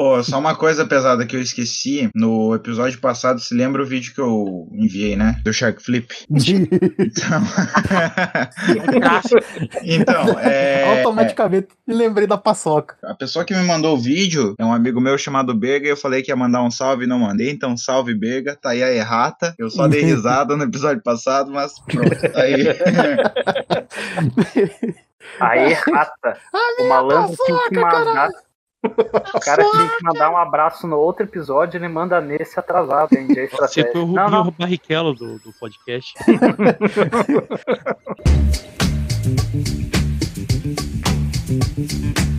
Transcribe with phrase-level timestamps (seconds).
[0.00, 2.08] Ô, só uma coisa pesada que eu esqueci.
[2.14, 5.38] No episódio passado, se lembra o vídeo que eu enviei, né?
[5.44, 6.08] Do Shark Flip.
[6.30, 7.42] Então,
[9.84, 12.96] então é, Automaticamente me lembrei da paçoca.
[13.04, 15.98] a pessoa que me mandou o vídeo é um amigo meu chamado Bega e eu
[15.98, 17.50] falei que ia mandar um salve e não mandei.
[17.50, 18.56] Então, salve Bega.
[18.56, 19.54] Tá aí a errata.
[19.58, 22.32] Eu só dei risada no episódio passado, mas pronto.
[22.32, 22.64] Tá aí.
[25.38, 26.38] Aí, rata.
[26.80, 28.30] O malandro tinha que mandar.
[28.82, 33.26] O cara tinha que mandar um abraço no outro episódio, ele manda nesse atrasado, hein?
[33.26, 34.54] De Você foi o Não, Rubinho não.
[34.58, 36.14] Barrichello do, do podcast.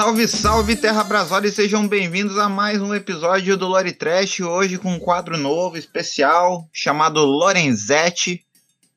[0.00, 4.78] Salve, salve, Terra Brasólia e sejam bem-vindos a mais um episódio do Lore Trash, hoje
[4.78, 8.42] com um quadro novo, especial, chamado Lorenzetti.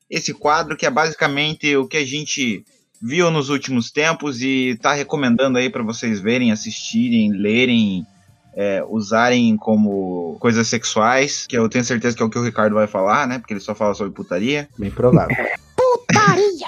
[0.08, 2.64] Esse quadro que é basicamente o que a gente
[3.02, 8.06] viu nos últimos tempos e tá recomendando aí para vocês verem, assistirem, lerem,
[8.56, 12.76] é, usarem como coisas sexuais, que eu tenho certeza que é o que o Ricardo
[12.76, 13.38] vai falar, né?
[13.38, 14.70] Porque ele só fala sobre putaria.
[14.78, 15.36] Bem provável.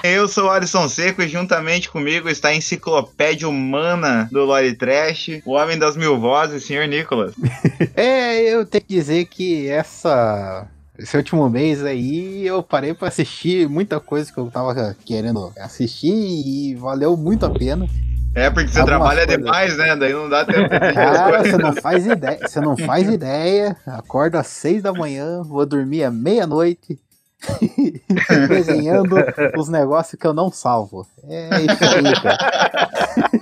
[0.03, 5.41] Eu sou o Alisson Seco e juntamente comigo está a enciclopédia humana do Lore Trash,
[5.45, 7.33] o homem das mil vozes, senhor Nicolas.
[7.95, 10.67] É, eu tenho que dizer que essa.
[10.97, 16.11] Esse último mês aí eu parei pra assistir muita coisa que eu tava querendo assistir
[16.11, 17.87] e valeu muito a pena.
[18.33, 19.43] É, porque você Algumas trabalha coisas.
[19.43, 19.95] demais, né?
[19.95, 21.51] Daí não dá tempo de coisas.
[21.51, 23.75] você não faz ideia, você não faz ideia.
[23.85, 26.99] Acordo às seis da manhã, vou dormir à meia-noite.
[28.49, 29.15] desenhando
[29.57, 31.07] os negócios que eu não salvo.
[31.23, 33.37] É isso aí, cara.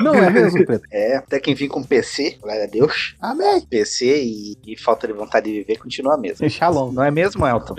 [0.00, 0.84] Não é mesmo, Preto?
[0.90, 3.16] É, até que enfim com PC, glória a Deus.
[3.20, 3.60] Amém.
[3.62, 6.48] PC e, e falta de vontade de viver continua a mesma.
[6.48, 6.92] Shalom.
[6.92, 7.74] Não é mesmo, Elton?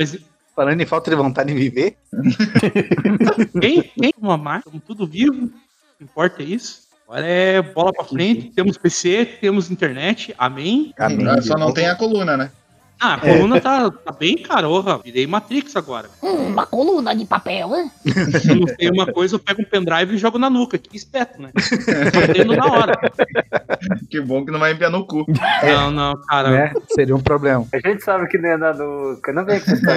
[0.55, 1.98] Falando em falta de vontade de viver,
[3.59, 5.52] quem, quem uma marca, estamos tudo vivo, não
[5.99, 6.83] importa isso.
[7.08, 10.93] Agora é bola pra frente, temos PC, temos internet, amém.
[10.98, 11.42] amém.
[11.42, 12.52] Só não tem a coluna, né?
[12.99, 16.09] Ah, a coluna tá, tá bem caroha, virei Matrix agora.
[16.21, 17.92] Hum, uma coluna de papel, hein?
[18.39, 20.95] Se eu não sei uma coisa, eu pego um pendrive e jogo na nuca, que
[20.95, 21.52] espeto, né?
[22.23, 22.98] Aprendo na hora.
[24.09, 25.26] Que bom que não vai enfiar no cu.
[25.64, 26.49] Não, não, cara.
[26.49, 26.73] Né?
[26.95, 27.67] Seria um problema.
[27.73, 29.33] A gente sabe que não é na nuca.
[29.33, 29.92] Não vem com essa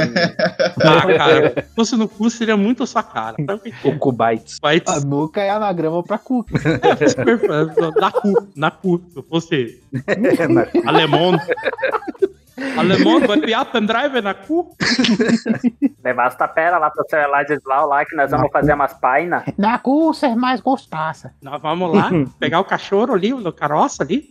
[0.82, 3.36] Ah, cara, se fosse no cu, seria muito a sua cara.
[3.38, 3.88] O é?
[3.88, 4.58] O Kubites.
[4.60, 6.44] Vai A nuca é anagrama pra cu.
[8.00, 9.00] na cu, na cu.
[9.12, 9.80] Se eu fosse
[10.50, 11.38] Na- alemão.
[12.76, 14.68] Alemão, vai enviar pendrive na cu?
[16.04, 19.44] Levar as taperas lá pro celular de Slau lá, que nós vamos fazer umas painas.
[19.58, 21.32] Na cu ser mais gostosa.
[21.42, 24.24] Nós vamos lá pegar o cachorro ali, o caroça ali.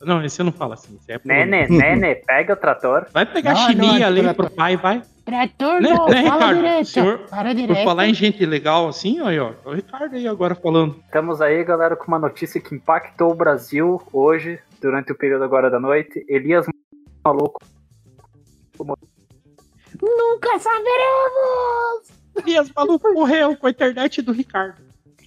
[0.00, 0.96] Não, esse eu não falo assim.
[0.96, 3.06] esse é Nene, nene, pega o trator.
[3.12, 5.02] Vai pegar Não, chininha não, é ali pra- pro pai, vai.
[5.24, 6.56] Trator Né, não, né, fala Ricardo?
[6.56, 6.86] direito.
[6.88, 7.84] Senhor, Para Por direito.
[7.84, 9.52] falar em gente legal assim, aí, ó.
[9.64, 10.96] O Ricardo aí agora falando.
[11.04, 15.68] Estamos aí, galera, com uma notícia que impactou o Brasil hoje, durante o período agora
[15.68, 16.24] da noite.
[16.28, 16.64] Elias
[17.28, 17.60] Maluco.
[20.00, 22.08] Nunca saberemos.
[22.38, 24.80] Elias maluco morreu com a internet do Ricardo.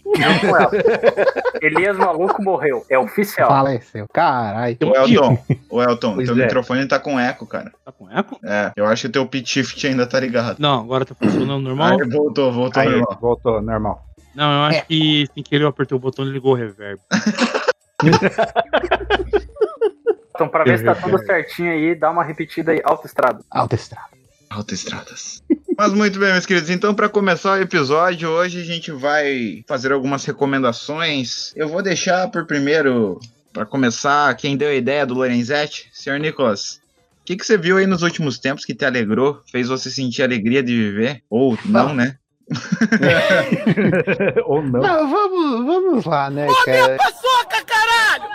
[0.04, 0.72] Não com ela.
[1.62, 2.84] Elias Maluco morreu.
[2.90, 3.50] É oficial.
[3.50, 4.08] Faleceu.
[4.12, 4.76] Caralho.
[4.82, 5.38] Ô Elton,
[5.70, 6.44] ô Elton, Pois teu é.
[6.46, 7.72] microfone tá com eco, cara.
[7.86, 8.40] Tá com eco?
[8.44, 10.60] É, eu acho que teu pitch shift ainda tá ligado.
[10.60, 12.02] Não, agora tá funcionando normal.
[12.02, 13.18] Aí, voltou, voltou Aí, normal.
[13.22, 14.04] voltou, normal.
[14.34, 17.00] Não, eu acho que sem querer eu apertei o botão e ligou o reverb.
[20.42, 23.42] Então, pra ver se tá tudo certinho aí, dá uma repetida aí, autoestrada.
[23.52, 24.08] Autoestrada.
[24.50, 25.44] Autoestradas.
[25.78, 26.72] Mas muito bem, meus queridos.
[26.72, 31.54] Então, para começar o episódio, hoje a gente vai fazer algumas recomendações.
[31.56, 33.20] Eu vou deixar por primeiro,
[33.54, 36.82] para começar, quem deu a ideia do Lorenzetti, senhor Nicolas.
[37.22, 40.24] O que, que você viu aí nos últimos tempos que te alegrou, fez você sentir
[40.24, 41.22] alegria de viver?
[41.30, 42.18] Ou não, né?
[44.46, 44.82] Ou não.
[44.82, 46.98] Não, vamos, vamos lá, né, cara?
[46.98, 48.31] Paçoca, caralho!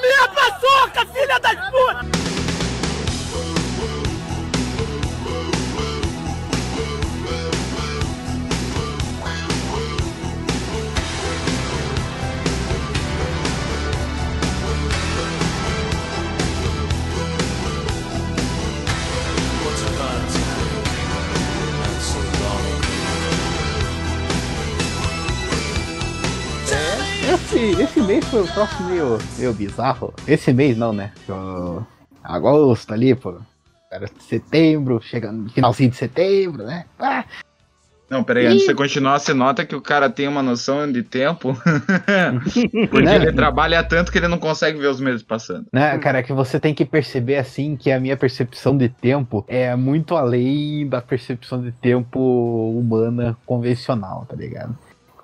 [0.00, 2.37] Minha paçoca, filha das putas!
[27.50, 30.12] Esse, esse mês foi o próximo meio, meio bizarro.
[30.26, 31.12] Esse mês não, né?
[31.28, 31.82] O-
[32.22, 33.36] Agosto ali, pô.
[33.90, 36.84] Era setembro, chegando finalzinho de setembro, né?
[36.98, 37.24] Ah,
[38.10, 41.02] Não, peraí, antes de você continuar, você nota que o cara tem uma noção de
[41.02, 41.56] tempo.
[42.90, 43.16] Porque Né?
[43.16, 45.66] ele trabalha tanto que ele não consegue ver os meses passando.
[45.72, 49.74] Né, cara, que você tem que perceber assim que a minha percepção de tempo é
[49.74, 52.18] muito além da percepção de tempo
[52.78, 54.76] humana convencional, tá ligado?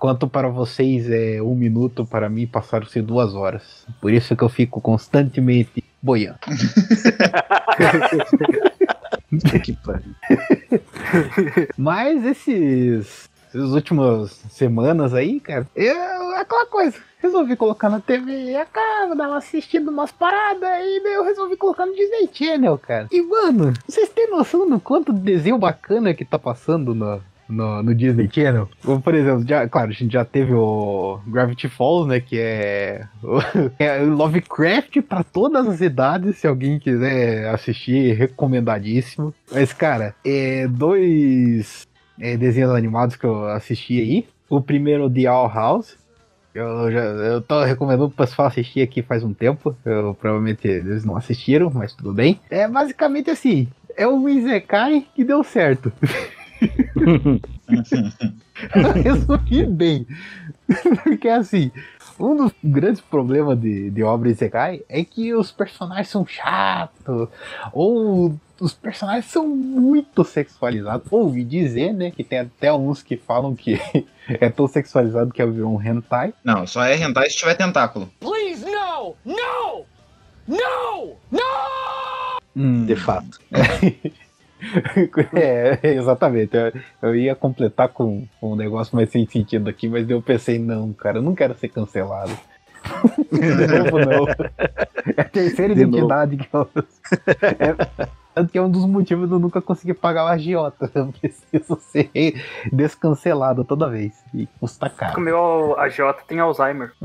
[0.05, 3.87] Quanto para vocês é um minuto, para mim passaram-se duas horas.
[4.03, 6.41] Por isso que eu fico constantemente boiando.
[9.65, 10.15] que pariu.
[11.79, 13.31] Mas esses.
[13.49, 16.99] Essas últimas semanas aí, cara, eu, é aquela coisa.
[17.23, 21.57] Resolvi colocar na TV a cara, dar uma assistida umas paradas, e daí eu resolvi
[21.57, 23.09] colocar no Disney Channel, cara.
[23.11, 27.95] E, mano, vocês têm noção do quanto desenho bacana que tá passando no, no, no
[27.95, 28.69] Disney Channel?
[28.85, 33.07] Como, por exemplo, já, claro, a gente já teve o Gravity Falls, né, que é,
[33.79, 39.35] é Lovecraft pra todas as idades, se alguém quiser assistir, recomendadíssimo.
[39.53, 41.87] Mas, cara, é dois
[42.21, 44.27] é, desenhos animados que eu assisti aí.
[44.49, 45.97] O primeiro, The Owl House.
[46.55, 49.77] Eu, já, eu tô recomendando pro pessoal assistir aqui faz um tempo.
[49.85, 52.39] Eu, provavelmente eles não assistiram, mas tudo bem.
[52.49, 53.67] É basicamente assim:
[53.97, 55.93] é um Isekai que deu certo.
[59.03, 60.07] Resumi bem.
[61.03, 61.71] Porque assim,
[62.19, 67.29] um dos grandes problemas de, de obra Isekai é que os personagens são chatos,
[67.73, 71.07] ou os personagens são muito sexualizados.
[71.11, 73.79] Ouvi dizer, né, que tem até uns que falam que
[74.29, 76.33] é tão sexualizado que virou um hentai.
[76.43, 78.09] Não, só é rentar se tiver tentáculo.
[78.21, 79.15] Please, no!
[79.25, 79.85] No!
[80.47, 81.17] No!
[81.31, 81.41] No!
[82.57, 83.41] Hum, De fato.
[83.53, 84.11] é,
[85.83, 86.57] exatamente.
[86.57, 86.73] Eu,
[87.03, 90.93] eu ia completar com, com um negócio mais sem sentido aqui, mas eu pensei, não,
[90.93, 92.33] cara, eu não quero ser cancelado.
[93.33, 94.29] De novo, não.
[95.17, 96.69] É a terceira De identidade que eu.
[97.59, 100.91] É, tanto que é um dos motivos de eu nunca conseguir pagar o agiota.
[100.95, 102.11] Eu preciso ser
[102.73, 104.13] descancelado toda vez.
[104.35, 105.21] E custa O caro.
[105.21, 106.93] meu AJ tem Alzheimer.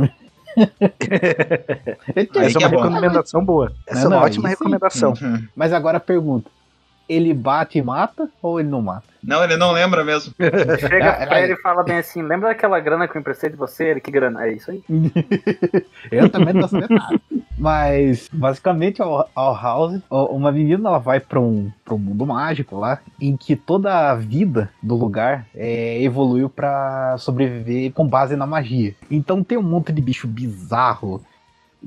[2.35, 3.71] Essa é uma é recomendação boa.
[3.87, 5.13] Essa Não, é uma não, ótima recomendação.
[5.21, 5.47] Uhum.
[5.55, 6.49] Mas agora a pergunta:
[7.09, 9.07] ele bate e mata ou ele não mata?
[9.21, 10.33] Não, ele não lembra mesmo.
[10.79, 13.49] Chega Ah, pra ah, ele e fala bem assim: lembra daquela grana que eu emprestei
[13.49, 13.85] de você?
[13.89, 14.45] Ele, que grana?
[14.45, 14.81] É isso aí.
[16.09, 17.19] Eu também não sabendo nada.
[17.57, 22.77] Mas, basicamente, ao, ao House, uma menina ela vai pra um, pra um mundo mágico
[22.77, 28.47] lá, em que toda a vida do lugar é, evoluiu pra sobreviver com base na
[28.47, 28.95] magia.
[29.11, 31.21] Então tem um monte de bicho bizarro.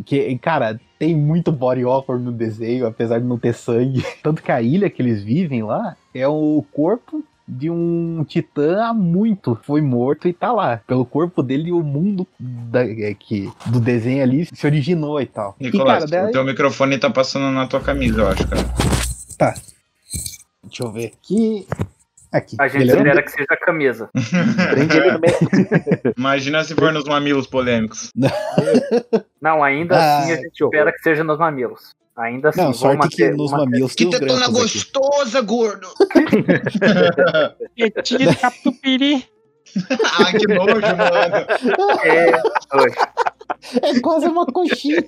[0.04, 4.04] Que, cara, tem muito body horror no desenho, apesar de não ter sangue.
[4.22, 8.94] Tanto que a ilha que eles vivem lá é o corpo de um titã há
[8.94, 10.76] muito foi morto e tá lá.
[10.87, 15.56] Pelo corpo dele, o mundo da- é, que, do desenho ali se originou e tal.
[15.58, 18.62] Nicolas, e, cara, daí- o teu microfone tá passando na tua camisa, eu acho, cara.
[20.62, 21.66] deixa eu ver aqui.
[22.32, 22.56] Aqui.
[22.58, 24.08] A gente espera que seja a camisa.
[24.73, 25.34] Prende ele no meio.
[26.17, 28.11] Imagina se for nos mamilos polêmicos.
[29.40, 31.94] Não, ainda Ah, assim a gente que espera que seja nos mamilos.
[32.17, 35.88] Ainda assim, Não, sorte que manter- nos manter- mamilos Que tetona gostosa, gordo!
[37.76, 39.26] Tietinha de catupiry.
[40.05, 41.46] ah, que nojo, mano.
[42.05, 42.32] É,
[42.76, 42.96] hoje.
[43.81, 45.05] É quase uma coxinha.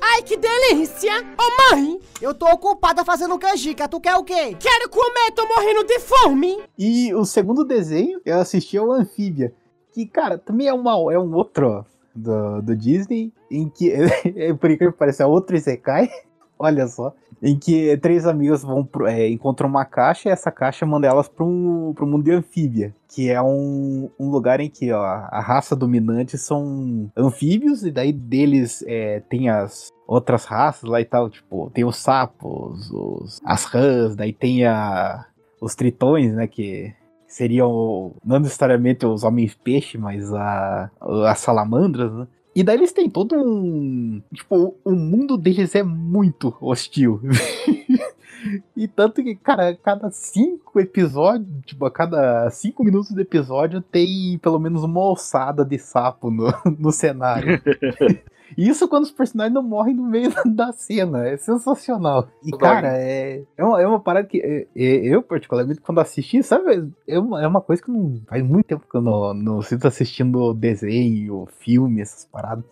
[0.00, 1.12] Ai, que delícia!
[1.38, 3.88] Ô, mãe, eu tô ocupada fazendo canjica.
[3.88, 4.56] Tu quer o quê?
[4.58, 6.62] Quero comer, tô morrendo de fome.
[6.78, 9.54] E o segundo desenho eu assisti ao Anfíbia.
[9.92, 13.92] Que, cara, também é, uma, é um outro do, do Disney, em que,
[14.36, 16.10] é, por incrível que pareça, é outro Isekai.
[16.58, 17.14] Olha só.
[17.42, 21.28] Em que três amigas vão pro- é, encontram uma caixa e essa caixa manda elas
[21.28, 22.94] para um, pro mundo de anfíbia.
[23.08, 28.12] Que é um, um lugar em que ó, a raça dominante são anfíbios, e daí
[28.12, 31.30] deles é, tem as outras raças lá e tal.
[31.30, 35.26] Tipo, tem os sapos, os, as rãs, daí tem a,
[35.60, 36.46] os tritões, né?
[36.46, 36.92] Que
[37.26, 40.90] seriam não necessariamente os homens-peixe, mas a,
[41.28, 42.26] as salamandras, né?
[42.54, 44.22] E daí eles têm todo um.
[44.32, 47.20] Tipo, o mundo deles é muito hostil.
[48.76, 53.80] e tanto que, cara, a cada cinco episódios, tipo, a cada cinco minutos do episódio
[53.80, 57.60] tem pelo menos uma ossada de sapo no, no cenário.
[58.56, 61.26] Isso quando os personagens não morrem no meio da cena.
[61.26, 62.28] É sensacional.
[62.42, 66.42] E, cara, é, é, uma, é uma parada que é, é, eu, particularmente, quando assisti,
[66.42, 66.90] sabe?
[67.06, 69.86] É uma, é uma coisa que não faz muito tempo que eu não, não sinto
[69.86, 72.64] assistindo desenho, filme, essas paradas.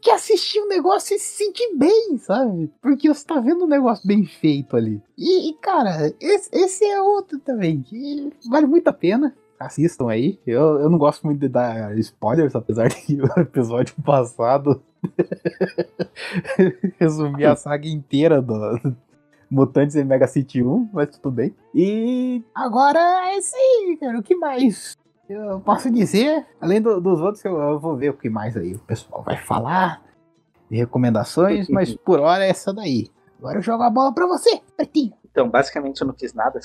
[0.00, 2.68] Que assistir um negócio e se sentir bem, sabe?
[2.82, 5.00] Porque você tá vendo um negócio bem feito ali.
[5.16, 9.32] E, e, cara, esse, esse é outro também, que vale muito a pena
[9.66, 10.38] assistam aí.
[10.46, 14.82] Eu, eu não gosto muito de dar spoilers, apesar de que o episódio passado
[16.98, 18.94] resumir a saga inteira do,
[19.50, 21.54] Mutantes e Mega City 1, mas tudo bem.
[21.74, 24.18] E agora é isso aí, cara.
[24.18, 24.96] O que mais?
[25.28, 28.74] Eu posso dizer, além do- dos outros, eu, eu vou ver o que mais aí
[28.74, 30.02] o pessoal vai falar
[30.70, 33.10] de recomendações, mas por hora é essa daí.
[33.38, 35.12] Agora eu jogo a bola pra você, Pretinho.
[35.30, 36.58] Então, basicamente eu não fiz nada.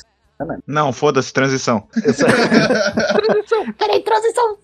[0.68, 1.88] Não, foda-se, transição.
[2.14, 2.28] Só-
[3.78, 4.58] Peraí, transição.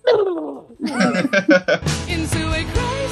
[2.08, 3.03] into a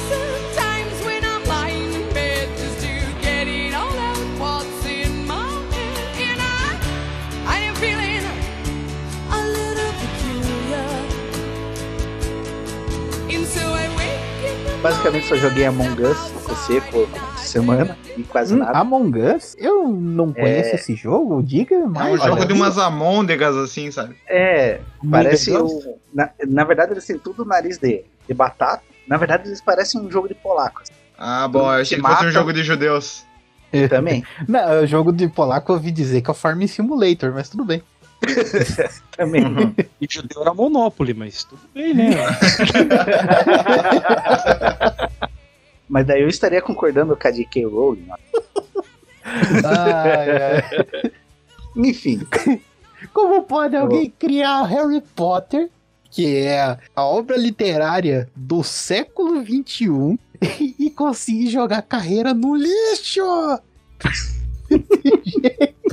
[14.82, 17.08] basicamente só joguei Among Us PC por
[17.38, 18.78] semana e quase Hum, nada.
[18.78, 19.54] Among Us?
[19.58, 20.74] Eu não conheço É.
[20.74, 22.14] esse jogo, diga É mais.
[22.14, 22.46] um jogo olha.
[22.46, 24.16] de umas amôndegas assim, sabe?
[24.28, 25.52] É, parece.
[25.56, 28.82] O, na, na verdade, eles têm tudo nariz de, de batata.
[29.06, 30.88] Na verdade, eles parecem um jogo de polacos.
[31.18, 33.24] Ah, bom, eu achei que fosse um jogo de judeus.
[33.88, 34.22] Também.
[34.46, 37.64] Não, o jogo de polaco eu ouvi dizer que é o Farm Simulator, mas tudo
[37.64, 37.82] bem.
[39.16, 39.42] Também.
[40.00, 42.10] E judeu era Monopoly, mas tudo bem, né?
[45.88, 47.66] Mas daí eu estaria concordando com a J.K.
[47.66, 48.06] Rowling.
[48.10, 48.16] ó.
[49.66, 50.62] Ai, ai.
[51.76, 52.20] Enfim,
[53.12, 55.68] Como pode alguém criar Harry Potter,
[56.10, 60.18] que é a obra literária do século XXI,
[60.78, 63.22] e conseguir jogar carreira no lixo?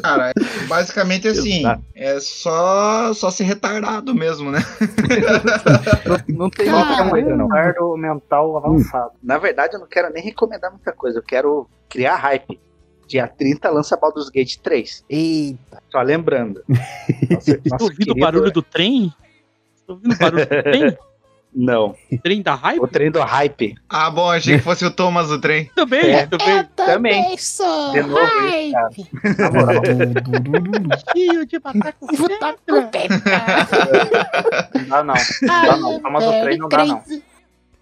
[0.01, 0.31] Cara,
[0.67, 1.63] basicamente assim,
[1.95, 4.59] é só, só ser retardado mesmo, né?
[6.27, 7.47] não, não tem muita coisa, não.
[7.47, 9.11] Tardo mental avançado.
[9.21, 11.19] Na verdade, eu não quero nem recomendar muita coisa.
[11.19, 12.59] Eu quero criar hype.
[13.07, 15.05] Dia 30 lança Baldur's Gate 3.
[15.09, 15.81] Eita.
[15.91, 16.63] Só lembrando.
[16.69, 19.11] Nosso, Você nosso ouvindo o barulho do trem?
[19.75, 20.97] Você ouvindo o barulho do trem?
[21.53, 21.95] Não.
[22.23, 22.79] Trem da hype?
[22.79, 23.75] O trem do hype.
[23.89, 25.65] Ah, bom, achei que fosse o Thomas do trem.
[25.75, 26.25] Também, É.
[26.27, 26.63] também.
[26.75, 27.37] Também.
[27.37, 27.91] sou.
[27.91, 28.89] De novo isso, cara.
[29.37, 29.81] Na moral.
[31.13, 32.05] Tio de batata com.
[32.05, 32.27] Não
[34.89, 35.13] dá não.
[35.41, 35.99] Não dá não.
[35.99, 37.03] Thomas do trem não dá não.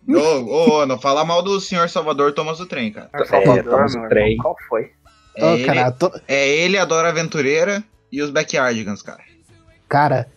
[0.10, 3.10] Ô, ô, ô, não fala mal do senhor Salvador Thomas do trem, cara.
[3.26, 4.38] Salvador, Thomas do meu trem.
[4.38, 4.92] Qual foi?
[5.36, 9.20] É, Ô, ele, cara, to- é ele, a Dora Aventureira e os Backyardigans, cara.
[9.90, 10.28] cara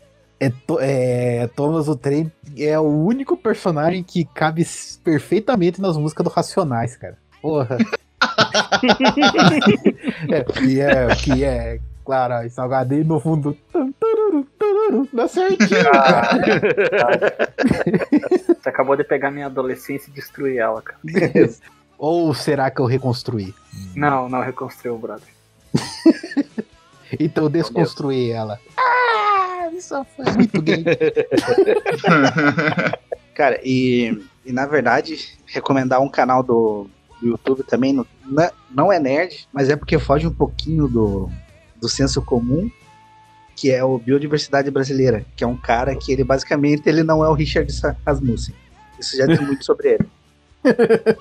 [0.40, 4.66] é, é, Thomas o Trem é o único personagem que cabe
[5.04, 7.18] perfeitamente nas músicas do Racionais, cara.
[7.42, 7.76] Porra.
[10.30, 13.56] é, que é, que é, claro, salgadinho no fundo.
[15.12, 16.38] Dá certinho, cara.
[18.60, 20.98] Você acabou de pegar minha adolescência e destruir ela, cara.
[21.98, 23.54] Ou será que eu reconstruí?
[23.94, 25.28] Não, não reconstruiu, brother.
[27.18, 28.60] Então eu desconstruí ela.
[28.78, 29.39] Ah,
[29.72, 30.84] isso foi muito gay.
[33.34, 36.86] Cara, e, e na verdade, recomendar um canal do,
[37.20, 41.30] do YouTube também, no- na- não é nerd, mas é porque foge um pouquinho do,
[41.80, 42.70] do senso comum,
[43.56, 47.28] que é o Biodiversidade Brasileira, que é um cara que ele basicamente ele não é
[47.28, 47.72] o Richard
[48.06, 48.54] Rasmussen.
[48.98, 50.06] Isso já diz muito sobre ele.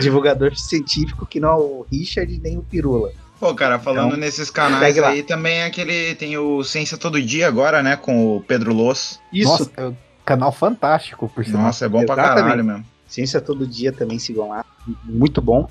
[0.00, 3.12] Divulgador científico que não é o Richard nem o Pirula.
[3.38, 6.14] Pô, cara, falando Então, nesses canais aí, também é aquele.
[6.14, 7.96] Tem o Ciência Todo Dia agora, né?
[7.96, 9.20] Com o Pedro Loss.
[9.32, 11.62] Isso, Nossa, é um canal fantástico, por sinal.
[11.62, 12.42] Nossa, é bom pra Exatamente.
[12.44, 12.84] caralho mesmo.
[13.08, 14.64] Ciência Todo Dia também sigam lá.
[15.04, 15.68] Muito bom.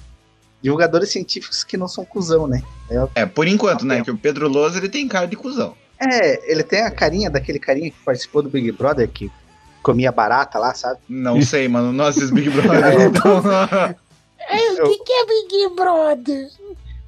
[0.62, 2.62] Divulgadores científicos que não são cuzão, né?
[3.16, 3.96] É, por enquanto, né?
[3.96, 4.06] Tempo.
[4.06, 5.76] Que o Pedro Loss ele tem cara de cuzão.
[6.00, 9.32] É, ele tem a carinha daquele carinha que participou do Big Brother, que
[9.82, 11.00] comia barata lá, sabe?
[11.10, 11.92] Não sei, mano.
[11.92, 13.08] Não assisto Big Brother.
[13.08, 13.40] então...
[13.40, 16.48] O que, que é Big Brother?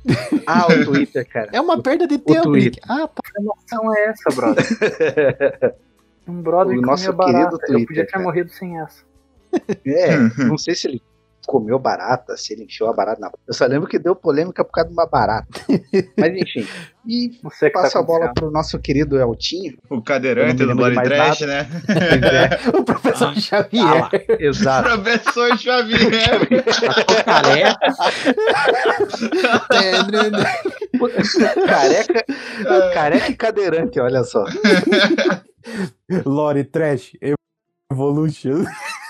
[0.45, 1.49] Ah, o Twitter, cara.
[1.51, 2.51] É uma perda de tempo.
[2.51, 2.79] Nick.
[2.87, 3.21] Ah, tá.
[3.23, 4.65] Que emoção é essa, brother?
[6.27, 8.23] Um brother O que nosso querido Eu Twitter, podia ter cara.
[8.23, 9.03] morrido sem essa.
[9.85, 11.01] É, não sei se ele
[11.45, 13.31] comeu barata, se ele enfiou a barata na.
[13.47, 15.47] Eu só lembro que deu polêmica por causa de uma barata.
[16.17, 16.67] Mas enfim.
[17.07, 19.77] E o que passo tá a bola pro nosso querido Eltinho.
[19.91, 21.67] o cadeirante Eu do Lore Trash, né?
[22.73, 24.09] O professor Xavier.
[24.39, 24.89] Exato.
[24.89, 26.49] Professor Xavier.
[27.23, 27.79] Careca.
[31.67, 32.25] careca,
[32.91, 34.43] careca e cadeirante, olha só.
[36.25, 37.11] Lore Trash
[37.91, 38.65] Evolution.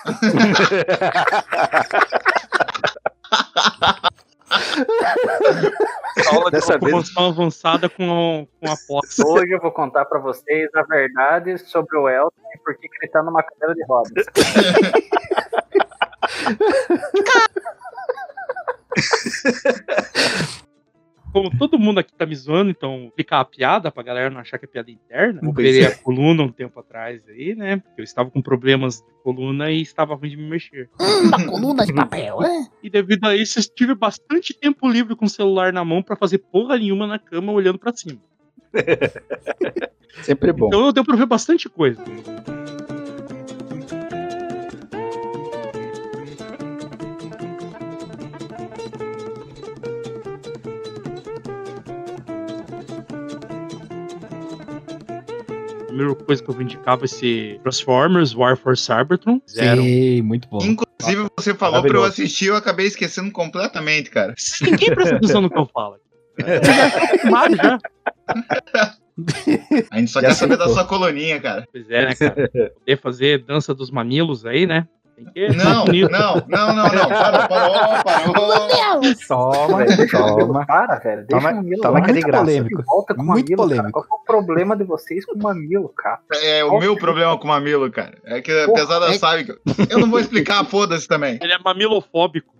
[6.32, 9.26] Aula de Dessa vez- promoção avançada com, com aposta.
[9.26, 12.96] Hoje eu vou contar pra vocês a verdade sobre o Elton e por que que
[13.02, 14.26] ele tá numa cadeira de rodas.
[21.36, 24.58] Como todo mundo aqui tá me zoando, então fica a piada pra galera não achar
[24.58, 25.42] que é piada interna.
[25.44, 25.88] Eu operei é.
[25.88, 27.76] a coluna um tempo atrás aí, né?
[27.76, 30.90] Porque eu estava com problemas de coluna e estava ruim de me mexer.
[30.98, 32.70] Uma coluna de papel, é?
[32.82, 36.16] E devido a isso, eu tive bastante tempo livre com o celular na mão pra
[36.16, 38.22] fazer porra nenhuma na cama olhando pra cima.
[40.24, 40.68] Sempre bom.
[40.68, 42.02] Então deu pra ver bastante coisa.
[55.96, 59.42] Primeira coisa que eu vou indicar vai ser Transformers War for Cybertron.
[59.50, 59.82] Zero.
[59.82, 60.60] Sim, muito bom.
[60.62, 64.36] Inclusive, você falou pra eu assistir, eu acabei esquecendo completamente, cara.
[64.62, 65.98] Ninguém presta atenção no que eu falo.
[66.38, 66.46] Eu
[67.56, 67.80] já
[68.76, 68.92] já.
[69.92, 71.66] A gente só Já quer saber da sua coloninha, cara.
[71.72, 72.50] Pois é, né, cara?
[72.50, 74.86] Poder fazer dança dos mamilos aí, né?
[75.18, 77.08] Não, não, não, não, não.
[77.10, 78.36] Parou, parou, parou.
[80.10, 80.66] Toma, toma.
[80.66, 81.26] para, velho.
[81.26, 82.06] Deixa Toma- o mamilo toma lá.
[82.06, 82.44] é Muito graça.
[82.46, 82.84] polêmico.
[82.86, 83.68] Volta com Muito mamilo, cara.
[83.70, 83.92] polêmico.
[83.92, 86.20] Qual que é o problema de vocês com o mamilo, cara?
[86.44, 88.18] É o meu problema com o mamilo, cara.
[88.26, 89.52] É que a Porra, pesada é- sabe que.
[89.90, 91.40] eu- não vou explicar, foda-se também.
[91.42, 92.54] Ele é mamilofóbico.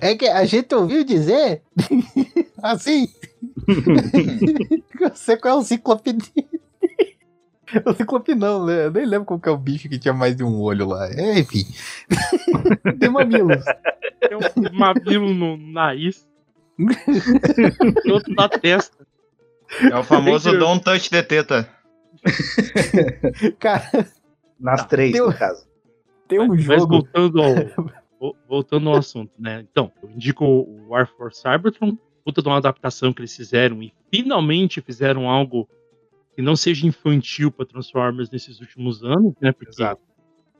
[0.00, 1.62] É que a gente ouviu dizer
[2.62, 3.08] assim.
[5.00, 6.16] Você qual é o ciclope?
[7.86, 8.86] O ciclope não, né?
[8.86, 11.08] Eu nem lembro qual que é o bicho que tinha mais de um olho lá.
[11.10, 11.64] É, enfim.
[12.98, 13.64] De mamilos.
[14.20, 16.26] Tem um mamilo no nariz.
[18.10, 19.06] outro na testa.
[19.90, 21.68] É o famoso Don't Touch the Teta.
[23.58, 23.84] Cara,
[24.58, 25.66] Nas três, Deu- no caso.
[26.28, 26.86] tem um Mas jogo.
[26.88, 27.54] voltando ao,
[28.20, 29.64] vo- voltando ao assunto, né?
[29.70, 33.92] Então, eu indico o War for Cybertron, puta de uma adaptação que eles fizeram e
[34.12, 35.68] finalmente fizeram algo
[36.40, 39.52] que não seja infantil para Transformers nesses últimos anos, né?
[39.52, 39.82] Porque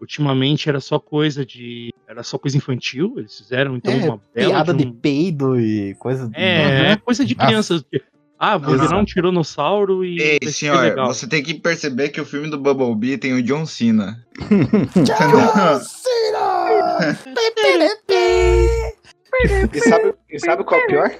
[0.00, 1.92] ultimamente era só coisa de.
[2.06, 4.50] Era só coisa infantil, eles fizeram então É, uma bela.
[4.50, 6.30] Piada de de um- peido e coisa.
[6.34, 7.82] É, é coisa de crianças.
[8.38, 8.82] Ah, vou Não.
[8.84, 10.18] virar um tiranossauro e.
[10.42, 11.06] Ei, senhor, legal.
[11.08, 14.24] você tem que perceber que o filme do Bumblebee tem o John Cena.
[14.94, 17.18] John Cena!
[19.72, 21.10] E sabe, e sabe qual é o pior?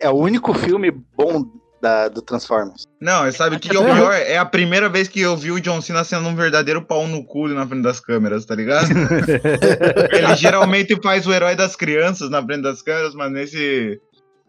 [0.00, 1.44] É o único filme bom
[1.80, 2.86] da, do Transformers.
[3.00, 4.12] Não, e sabe o que, que é o pior?
[4.12, 7.24] É a primeira vez que eu vi o John Cena sendo um verdadeiro pau no
[7.24, 8.88] cu na frente das câmeras, tá ligado?
[10.12, 14.00] ele geralmente faz o herói das crianças na frente das câmeras, mas nesse,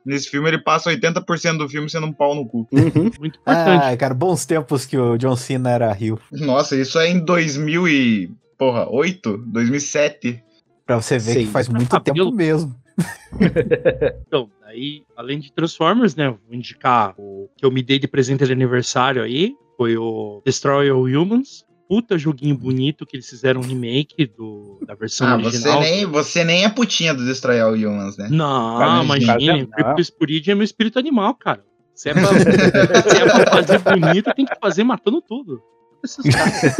[0.05, 2.67] nesse filme ele passa 80% do filme sendo um pau no cu.
[2.71, 3.83] Muito importante.
[3.83, 6.19] Ai, cara, bons tempos que o John Cena era Rio.
[6.31, 8.31] Nossa, isso é em 2000 e...
[8.57, 9.37] Porra, 8?
[9.47, 10.43] 2007?
[10.85, 11.45] Pra você ver Sim.
[11.45, 12.75] que faz muito tempo mesmo.
[14.27, 18.45] Então, daí, além de Transformers, né, vou indicar o que eu me dei de presente
[18.45, 21.65] de aniversário aí, foi o Destroy All Humans.
[21.87, 25.79] Puta joguinho bonito que eles fizeram um remake do, da versão Ah, você original.
[25.81, 28.27] nem, você nem é putinha do Destroy All Humans, né?
[28.29, 29.67] Não, imagina,
[30.03, 31.63] Spirit é meu espírito animal, cara.
[31.95, 32.27] Se é pra,
[33.01, 35.59] se é pra fazer bonito, tem que fazer matando tudo.
[36.03, 36.77] Esses caras.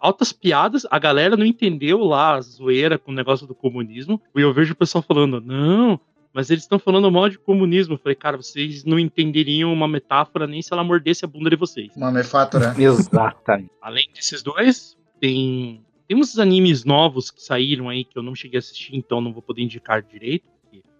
[0.00, 4.20] Altas piadas, a galera não entendeu lá a zoeira com o negócio do comunismo.
[4.34, 6.00] E eu vejo o pessoal falando, não,
[6.32, 7.94] mas eles estão falando mal de comunismo.
[7.94, 11.56] Eu falei, cara, vocês não entenderiam uma metáfora nem se ela mordesse a bunda de
[11.56, 11.94] vocês.
[11.96, 12.74] Uma mefatura.
[12.78, 13.70] Exatamente.
[13.82, 18.58] Além desses dois, tem, tem uns animes novos que saíram aí que eu não cheguei
[18.58, 20.48] a assistir, então não vou poder indicar direito.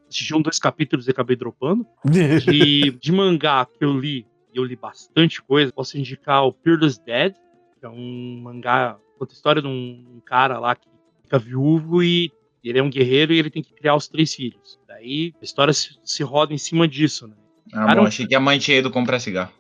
[0.09, 1.87] Assisti um, dois capítulos e acabei dropando.
[2.05, 7.01] De, de mangá que eu li, e eu li bastante coisa, posso indicar o Peerless
[7.05, 7.35] Dead,
[7.81, 10.87] que é um mangá, conta a história de um, cara lá que
[11.23, 12.31] fica viúvo e
[12.63, 14.79] ele é um guerreiro e ele tem que criar os três filhos.
[14.87, 17.35] Daí a história se, se roda em cima disso, né?
[17.73, 19.53] Ah, Cara, bom, um- achei que a mãe tinha ido comprar cigarro.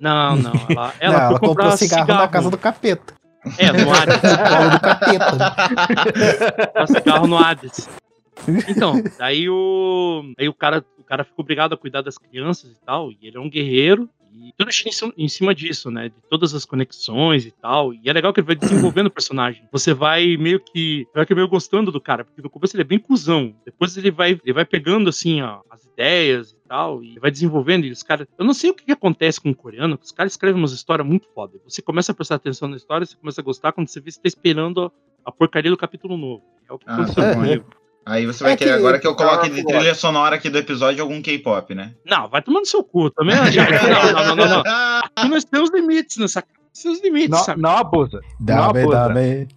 [0.00, 3.14] Não, não, ela, ela, Não, ela comprar comprou cigarro, cigarro na casa do capeta.
[3.56, 4.20] É, no Hades.
[4.72, 6.66] Do capeta.
[6.66, 7.88] Comprar cigarro no Hades.
[8.68, 10.32] Então, daí o.
[10.38, 13.10] Aí o cara, o cara fica obrigado a cuidar das crianças e tal.
[13.10, 14.08] E ele é um guerreiro.
[14.40, 16.08] E tudo gira em cima- disso, né?
[16.08, 17.92] De todas as conexões e tal.
[17.94, 19.62] E é legal que ele vai desenvolvendo o personagem.
[19.72, 21.06] Você vai meio que.
[21.14, 22.24] Vai que meio gostando do cara.
[22.24, 23.54] Porque no começo ele é bem cuzão.
[23.64, 27.02] Depois ele vai, ele vai pegando, assim, ó, as ideias e tal.
[27.02, 27.84] E vai desenvolvendo.
[27.84, 28.26] E os caras.
[28.38, 29.96] Eu não sei o que, que acontece com o coreano.
[29.98, 31.58] que Os caras escrevem umas histórias muito foda.
[31.64, 33.72] Você começa a prestar atenção na história, você começa a gostar.
[33.72, 34.92] Quando você vê, você tá esperando
[35.24, 36.42] a porcaria do capítulo novo.
[36.68, 37.34] É o que Ah, aconteceu tá.
[37.34, 37.64] comigo.
[38.08, 40.56] Aí você vai É querer que- agora que eu coloque de trilha sonora aqui do
[40.58, 41.92] episódio algum K-pop, né?
[42.06, 43.36] Não, vai tomando seu cu também.
[43.44, 43.44] Não,
[44.12, 44.62] não, não, não, não.
[45.14, 46.42] Aqui nós temos limites nessa.
[46.72, 47.60] Seus limites, Não, sabe?
[47.60, 48.20] não abusa.
[48.40, 49.08] Não Dame, abusa.
[49.08, 49.48] dame.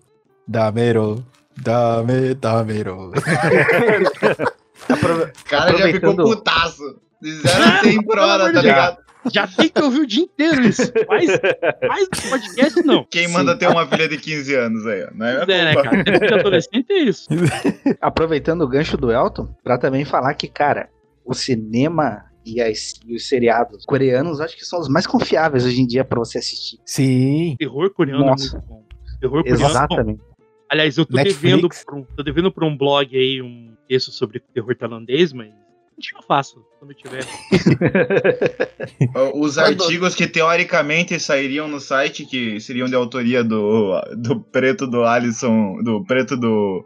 [0.48, 1.26] Damero.
[1.58, 3.12] Dame, damero.
[3.12, 3.14] O
[5.48, 7.00] cara já ficou putaço.
[7.22, 8.98] De 0 a 100 por hora, tá ligado?
[9.32, 10.92] Já tem que ouvir o dia inteiro isso.
[11.08, 11.28] Mas,
[11.88, 13.04] mais do podcast, não.
[13.10, 15.10] Quem manda ter uma filha de 15 anos aí, ó.
[15.14, 16.04] Não é, é, né, cara?
[16.04, 17.28] De adolescente é isso.
[18.02, 20.90] Aproveitando o gancho do Elton, pra também falar que, cara,
[21.26, 25.82] o cinema e, as- e os seriados coreanos acho que são os mais confiáveis hoje
[25.82, 26.80] em dia pra você assistir.
[26.86, 27.56] Sim.
[27.60, 28.48] Terror coreano Nossa.
[28.48, 28.84] é muito bom.
[29.20, 29.70] Terror coreano é bom.
[29.70, 30.22] Exatamente.
[30.70, 31.42] Aliás, eu tô Netflix.
[31.42, 35.50] devendo, pra um, tô devendo pra um blog aí um texto sobre terror tailandês, mas
[36.14, 37.26] eu faço, quando eu tiver.
[39.36, 45.04] Os artigos que teoricamente sairiam no site, que seriam de autoria do, do preto do
[45.04, 46.84] Alisson, do preto do,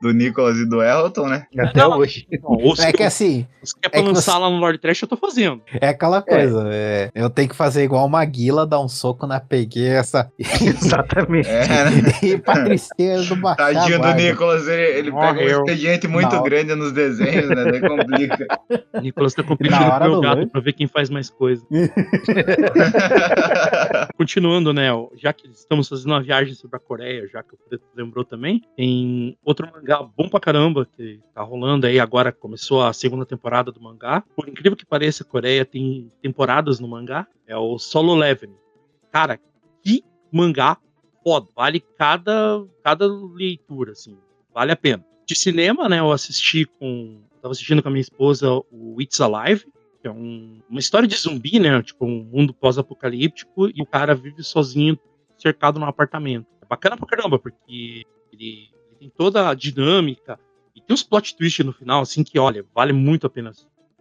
[0.00, 1.46] do Nicholas e do Elton, né?
[1.58, 2.26] Até Não, hoje.
[2.42, 5.02] Não, É que eu- assim, se quer pra é lançar você- lá no Lord Trash,
[5.02, 5.60] eu tô fazendo.
[5.80, 6.68] é aquela coisa.
[6.72, 11.48] é, eu tenho que fazer igual uma guila, dar um soco na pegueça Exatamente.
[11.48, 11.90] É, né?
[12.22, 14.14] e pra tristeza do baixar Tadinho do.
[14.14, 16.42] Nicholas, ele, ele pega um expediente muito Não.
[16.42, 17.64] grande nos desenhos, né?
[17.64, 18.46] Daí complica.
[18.94, 20.50] O Nicolas tá competindo com o meu gato lanche.
[20.50, 21.64] pra ver quem faz mais coisa.
[24.16, 24.88] Continuando, né?
[25.16, 28.62] Já que estamos fazendo uma viagem sobre a Coreia, já que o Preto lembrou também,
[28.76, 32.30] tem outro mangá bom pra caramba que tá rolando aí agora.
[32.32, 34.22] Começou a segunda temporada do mangá.
[34.36, 37.26] Por incrível que pareça, a Coreia tem temporadas no mangá.
[37.46, 38.56] É o Solo Leveling.
[39.10, 39.40] Cara,
[39.82, 40.76] que mangá
[41.24, 41.48] foda.
[41.56, 44.18] Vale cada, cada leitura, assim.
[44.52, 45.04] Vale a pena.
[45.26, 46.00] De cinema, né?
[46.00, 47.20] Eu assisti com.
[47.40, 49.64] Tava assistindo com a minha esposa o It's Alive,
[50.02, 51.80] que é um- uma história de zumbi, né?
[51.82, 54.98] Tipo, um mundo pós-apocalíptico e o cara vive sozinho,
[55.36, 56.46] cercado num apartamento.
[56.60, 60.38] É bacana pra caramba, porque ele tem toda a dinâmica
[60.74, 63.52] e tem uns plot twists no final, assim, que, olha, vale muito a pena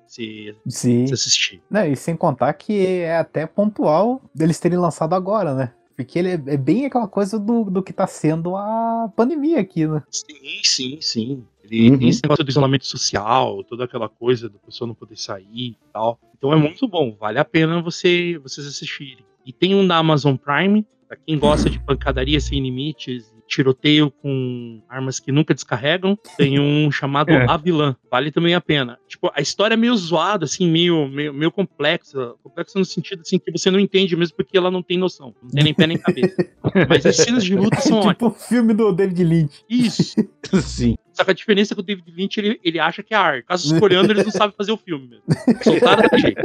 [0.08, 1.62] se, se assistir.
[1.70, 5.74] Não, e sem contar que é até pontual deles terem lançado agora, né?
[5.96, 9.88] Porque ele é, é bem aquela coisa do, do que tá sendo a pandemia aqui,
[9.88, 10.04] né?
[10.12, 11.44] Sim, sim, sim.
[11.64, 11.98] Ele Uhum.
[12.00, 15.78] tem esse negócio do isolamento social, toda aquela coisa da pessoa não poder sair e
[15.92, 16.18] tal.
[16.38, 19.26] Então é muito bom, vale a pena você, vocês assistirem.
[19.46, 24.82] E tem um da Amazon Prime, pra quem gosta de pancadaria sem limites, tiroteio com
[24.90, 27.46] armas que nunca descarregam, tem um chamado É.
[27.50, 28.98] A Vilã, vale também a pena.
[29.08, 33.40] Tipo, a história é meio zoada, assim, meio, meio, meio complexa, complexa no sentido, assim,
[33.40, 35.98] que você não entende mesmo porque ela não tem noção, não tem nem pé nem
[35.98, 36.36] cabeça.
[36.90, 38.16] Mas as cenas de luta são ótimas.
[38.16, 39.64] tipo o filme do David Lynch.
[39.70, 40.16] Isso.
[40.62, 40.96] Sim.
[41.18, 43.48] Só que a diferença é que o David Lynch, ele, ele acha que é arte.
[43.48, 45.24] Caso os coreanos, eles não sabem fazer o filme mesmo.
[45.64, 46.42] Soltaram daquele jeito.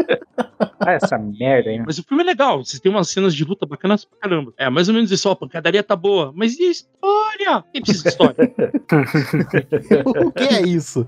[0.81, 1.79] Ah, essa merda aí.
[1.79, 2.65] Mas o filme é legal.
[2.65, 4.55] Vocês têm umas cenas de luta bacanas pra caramba.
[4.57, 5.29] É, mais ou menos isso.
[5.29, 6.33] Ó, a pancadaria tá boa.
[6.35, 7.65] Mas e a história?
[7.71, 8.55] Quem precisa de história?
[10.25, 11.07] o que é isso?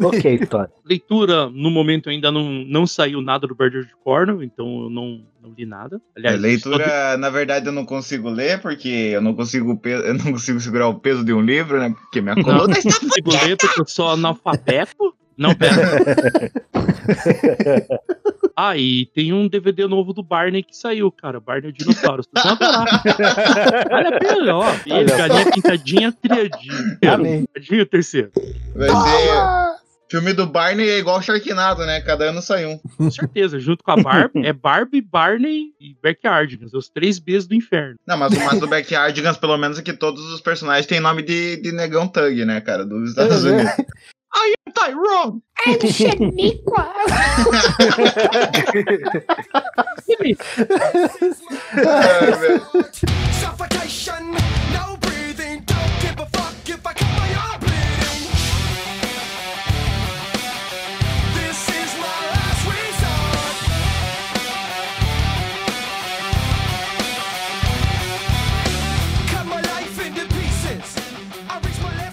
[0.00, 0.68] Ok, Tony.
[0.84, 5.20] Leitura, no momento, ainda não, não saiu nada do Bird de Cornell, então eu não,
[5.42, 6.00] não li nada.
[6.16, 10.14] Aliás, É, leitura, na verdade, eu não consigo ler, porque eu não consigo, pe- eu
[10.14, 11.94] não consigo segurar o peso de um livro, né?
[11.98, 15.14] Porque minha Não, coluna não consigo ler porque eu sou analfabeto.
[15.38, 15.74] Não, pera.
[18.58, 21.38] Ah, e tem um DVD novo do Barney que saiu, cara.
[21.38, 22.22] Barney dinossauro.
[22.22, 23.02] Vocês vão adorar.
[23.90, 24.64] Vale a pena, ó.
[24.86, 26.98] Ele, galinha pintadinha, triadinho.
[27.12, 27.44] Amém.
[27.52, 28.30] Triadinho, o terceiro.
[28.74, 29.65] vai ser.
[30.08, 32.00] Filme do Barney é igual Sharknado, né?
[32.00, 32.78] Cada ano sai um.
[32.96, 33.58] Com certeza.
[33.58, 36.72] Junto com a Barbie, é Barbie, Barney e Backyardigans.
[36.74, 37.96] Os três Bs do inferno.
[38.06, 41.22] Não, mas o mais do Backyardigans, pelo menos, é que todos os personagens têm nome
[41.22, 42.84] de, de negão thug, né, cara?
[42.84, 43.72] Dos Estados É, Unidos.
[44.74, 45.40] Tyrone!
[45.66, 46.92] I'm Shaniqua.
[51.76, 52.62] Ai, velho.
[53.40, 54.32] Suffocation,
[54.72, 54.95] no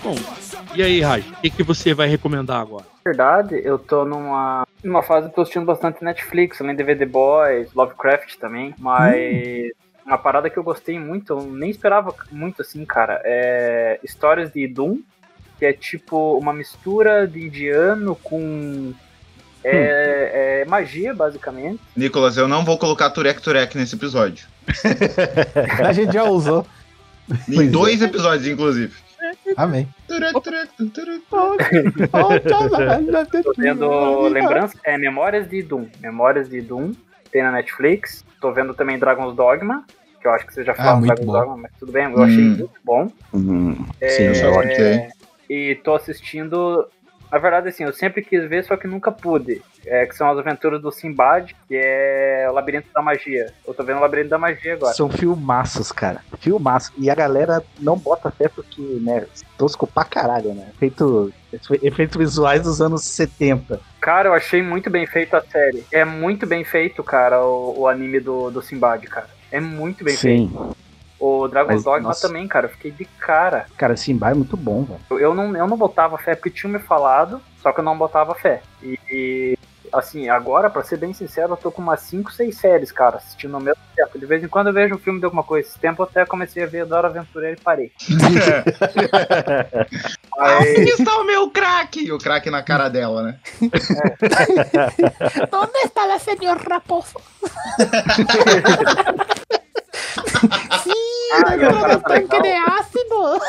[0.03, 0.15] Bom.
[0.75, 2.85] E aí, Raj, o que, que você vai recomendar agora?
[3.05, 6.83] Na verdade, eu tô numa, numa fase que eu tô assistindo bastante Netflix, além de
[6.83, 9.71] ver The Boys, Lovecraft também, mas
[10.05, 14.67] uma parada que eu gostei muito, eu nem esperava muito assim, cara, é Histórias de
[14.67, 14.99] Doom,
[15.57, 18.93] que é tipo uma mistura de indiano com
[19.63, 21.79] é, é magia, basicamente.
[21.95, 24.47] Nicolas, eu não vou colocar Turek Turek nesse episódio.
[25.81, 26.67] A gente já usou.
[27.47, 29.02] Em dois episódios, inclusive.
[29.57, 29.87] Amém.
[33.43, 36.91] Tô vendo lembrança, é Memórias de Doom, Memórias de Doom,
[37.31, 38.23] tem na Netflix.
[38.41, 39.85] Tô vendo também Dragon's Dogma,
[40.21, 41.33] que eu acho que você já falou muito Dragon's bom.
[41.33, 42.55] Dogma, mas tudo bem, eu achei Hum.
[42.57, 43.07] muito bom.
[43.31, 45.13] Sim, É, isso é ótimo.
[45.49, 46.87] E tô assistindo.
[47.33, 49.59] Na verdade, assim, eu sempre quis ver, só que nunca pude.
[49.87, 53.51] é, que são as aventuras do Simbad, que é o Labirinto da Magia.
[53.67, 54.93] Eu tô vendo o Labirinto da Magia agora.
[54.93, 56.21] São filmaços, cara.
[56.39, 56.93] Filmaços.
[56.95, 59.25] E a galera não bota fé porque, né,
[59.57, 60.67] tosco pra caralho, né?
[60.77, 61.33] Feito,
[61.81, 63.81] efeitos visuais dos anos 70.
[63.99, 65.83] Cara, eu achei muito bem feito a série.
[65.91, 69.27] É muito bem feito, cara, o, o anime do, do Simbad, cara.
[69.51, 70.77] É muito bem feito.
[71.25, 72.27] O Dragon's Mas, Dogma nossa.
[72.27, 72.65] também, cara.
[72.65, 73.65] Eu fiquei de cara.
[73.77, 74.99] Cara, Simba é muito bom, velho.
[75.09, 77.97] Eu, eu não, eu não botava fé porque tinham me falado, só que eu não
[77.97, 78.61] botava fé.
[78.81, 79.57] E, e,
[79.93, 83.55] assim, agora, pra ser bem sincero, eu tô com umas 5, 6 séries, cara, assistindo
[83.55, 84.19] ao mesmo tempo.
[84.19, 85.69] De vez em quando eu vejo um filme de alguma coisa.
[85.69, 87.93] Esse tempo eu até comecei a ver Dora Aventureira e parei.
[90.35, 92.05] Mas, Onde está o meu craque?
[92.05, 93.39] E o craque na cara dela, né?
[95.49, 97.21] ¿Dónde está la señor Raposo?
[101.71, 103.39] del tanque de ácido.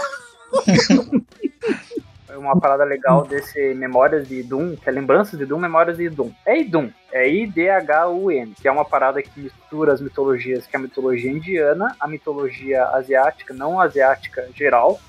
[2.44, 6.31] uma parada legal desse Memórias de Doom, que é Lembranças de Doom, Memórias de Doom.
[6.44, 10.83] É Idum, é I-D-H-U-M, que é uma parada que mistura as mitologias, que é a
[10.83, 15.00] mitologia indiana, a mitologia asiática, não asiática geral,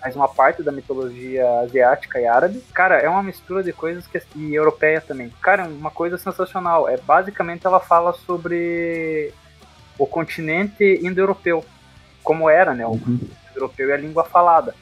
[0.00, 2.62] mas uma parte da mitologia asiática e árabe.
[2.72, 5.30] Cara, é uma mistura de coisas que e europeia também.
[5.42, 6.88] Cara, é uma coisa sensacional.
[6.88, 9.32] É basicamente ela fala sobre
[9.98, 11.64] o continente indo-europeu,
[12.22, 12.86] como era, né?
[12.86, 14.74] O continente europeu e a língua falada.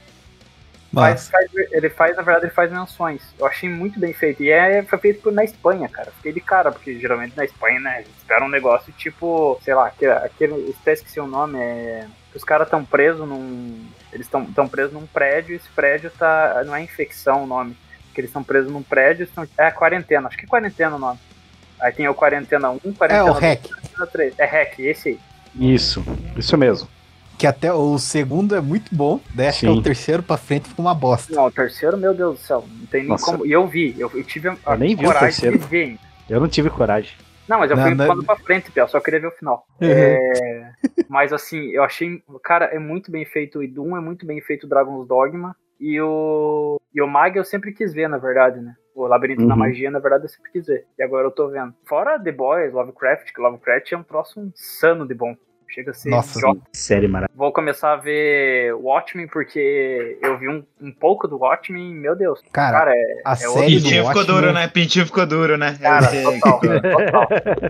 [0.91, 3.21] Mas faz- ele faz, na verdade, ele faz menções.
[3.39, 4.43] Eu achei muito bem feito.
[4.43, 6.11] E é, foi feito por, na Espanha, cara.
[6.17, 9.89] Fiquei de cara, porque geralmente na Espanha, né, eles esperam um negócio tipo, sei lá,
[9.89, 12.07] aquele, aquele até esqueci o nome, é.
[12.33, 13.87] que Os caras estão presos num.
[14.11, 16.63] Eles estão presos num prédio e esse prédio tá.
[16.65, 17.77] Não é infecção o nome.
[18.15, 19.25] Que eles estão presos num prédio.
[19.25, 21.19] Estão, é quarentena, acho que é quarentena o nome.
[21.81, 23.69] Aí tem o quarentena 1, é quarentena o 2, REC.
[23.69, 24.35] quarentena 3.
[24.39, 25.21] É REC, esse aí.
[25.55, 26.03] Isso,
[26.37, 26.89] isso mesmo.
[27.39, 30.69] Que até o segundo é muito bom, daí acho que é o terceiro pra frente
[30.69, 31.33] fica uma bosta.
[31.33, 32.65] Não, o terceiro, meu Deus do céu.
[32.69, 33.25] Não tem nem Nossa.
[33.27, 33.47] como.
[33.47, 35.59] E eu vi, eu, eu tive a Eu nem vi o coragem terceiro.
[35.59, 35.99] de ver.
[36.29, 37.17] Eu não tive coragem.
[37.49, 39.65] Não, mas eu Não, fui não- empurrando pra frente, Pia, só queria ver o final.
[39.81, 39.89] Uhum.
[39.89, 40.73] É,
[41.09, 42.23] mas assim, eu achei.
[42.43, 45.55] Cara, é muito bem feito o Idum, é muito bem feito o Dragon's Dogma.
[45.81, 46.81] E o.
[46.93, 48.75] E o Mag eu sempre quis ver, na verdade, né?
[48.97, 49.61] O Labirinto da Uhum.
[49.61, 50.85] Magia, na verdade, eu sempre quis ver.
[50.99, 51.73] E agora eu tô vendo.
[51.87, 55.37] Fora The Boys, Lovecraft, que Lovecraft é um troço insano de bom.
[55.69, 56.61] Chega a ser Nossa, idiota.
[56.73, 57.37] Série maravilhosa.
[57.39, 62.41] Vou começar a ver Watchmen, porque eu vi um, um pouco do Watchmen, meu Deus.
[62.53, 64.69] Cara, Cara, é, a é série outro- do Pintinho ficou Watchmen, duro, né?
[64.69, 65.79] Pintinho ficou duro, né?
[65.81, 67.29] Cara, É, total, total.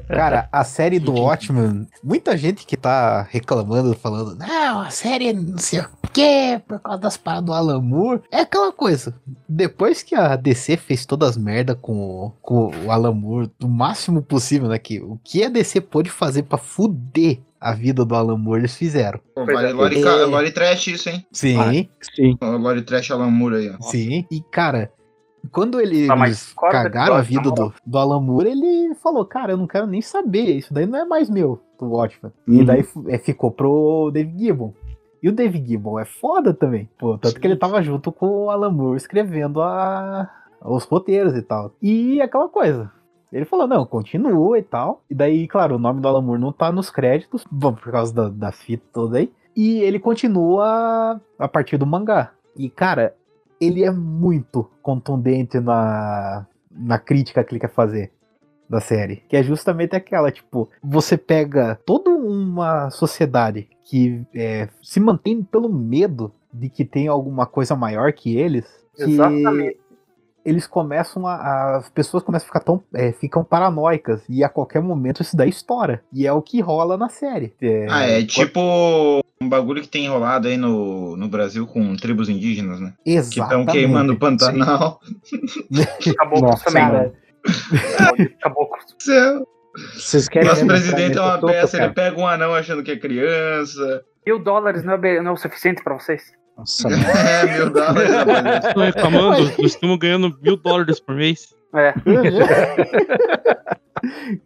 [0.08, 5.58] Cara, a série do Watchmen, muita gente que tá reclamando, falando, não, a série não
[5.58, 8.22] sei o quê, por causa das paradas do Alan Moore.
[8.30, 9.14] É aquela coisa.
[9.48, 13.68] Depois que a DC fez todas as merda com, o- com o Alan Moore, o
[13.68, 14.78] máximo possível, né?
[14.78, 18.76] Que, o que a DC pôde fazer pra fuder a vida do Alan Moore, eles
[18.76, 19.20] fizeram.
[19.34, 19.72] Pô, vale é.
[19.72, 20.24] Lore, É.
[20.24, 21.26] Lore Trash isso, hein?
[21.32, 22.36] Sim, Sim.
[22.40, 23.82] O Lore Trash Alan Moore aí, ó.
[23.82, 24.24] sim.
[24.30, 24.90] E, cara,
[25.50, 29.56] quando Ah, eles corta cagaram a vida do, do Alan Moore, ele falou, cara, eu
[29.56, 32.32] não quero nem saber, isso daí não é mais meu, do Watchmen.
[32.46, 32.64] E Uhum.
[32.64, 34.72] daí f- é, ficou pro David Gibbon.
[35.22, 36.88] E o David Gibbon é foda também.
[36.98, 40.30] Pô, tanto que ele tava junto com o Alan Moore escrevendo a,
[40.64, 41.72] os roteiros e tal.
[41.82, 42.92] E aquela coisa.
[43.32, 45.02] Ele falou, não, continua e tal.
[45.10, 48.14] E daí, claro, o nome do Alan Moore não tá nos créditos, bom, por causa
[48.14, 49.30] da, da fita toda aí.
[49.54, 52.32] E ele continua a partir do mangá.
[52.56, 53.14] E, cara,
[53.60, 58.12] ele é muito contundente na, na crítica que ele quer fazer
[58.68, 59.16] da série.
[59.28, 65.68] Que é justamente aquela, tipo, você pega toda uma sociedade que é, se mantém pelo
[65.68, 68.66] medo de que tem alguma coisa maior que eles.
[68.94, 69.80] Que Exatamente.
[70.44, 71.76] Eles começam a.
[71.76, 72.82] As pessoas começam a ficar tão.
[72.94, 74.22] é, ficam paranoicas.
[74.28, 76.02] E a qualquer momento isso daí estoura.
[76.12, 77.54] E é o que rola na série.
[77.60, 78.60] É, Ah, é tipo
[79.40, 82.92] um bagulho que tem enrolado aí no, no Brasil com tribos indígenas, né?
[83.04, 85.00] Que estão queimando o Pantanal.
[86.16, 87.12] Caboclos Nossa, também, cara.
[88.18, 88.28] né?
[88.40, 88.96] Caboclos.
[88.98, 89.46] Céu.
[89.94, 94.02] Vocês querem Nosso presidente é uma peça, ele pega um anão achando que é criança.
[94.26, 96.32] Mil dólares não é, não é o suficiente pra vocês?
[96.58, 96.88] Nossa.
[97.28, 98.10] É, mil dólares.
[98.66, 101.54] Estão reclamando, nós estamos ganhando mil dólares por mês.
[101.74, 101.94] É.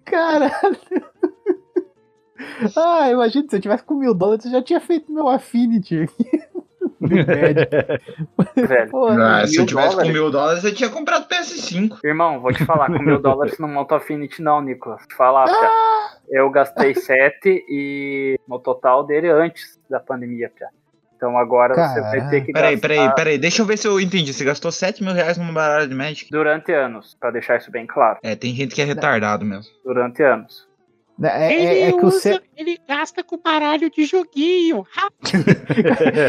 [0.05, 0.77] Caralho.
[2.77, 6.07] Ah, imagina, se eu tivesse com mil dólares, eu já tinha feito meu Affinity.
[7.01, 8.91] Velho.
[8.91, 10.13] Porra, Ah, se eu tivesse com dólares?
[10.13, 11.99] mil dólares, eu tinha comprado PS5.
[12.05, 15.07] Irmão, vou te falar, com mil dólares não monta Affinity não, Nicolas.
[15.07, 15.71] Te falar, Pia.
[16.31, 20.69] Eu gastei sete e no total dele antes da pandemia, Pia.
[21.23, 23.39] Então agora você vai ter que Peraí, gastar peraí, peraí.
[23.39, 24.35] Deixa eu ver se eu entendi.
[24.35, 26.29] Você gastou 7 mil reais numa baralho de Magic?
[26.29, 28.19] durante anos, pra deixar isso bem claro.
[28.25, 29.71] É, tem gente que é retardado mesmo.
[29.85, 30.67] Durante anos.
[31.23, 32.41] É, é- é que o C...
[32.57, 34.87] Ele gasta com baralho de joguinho.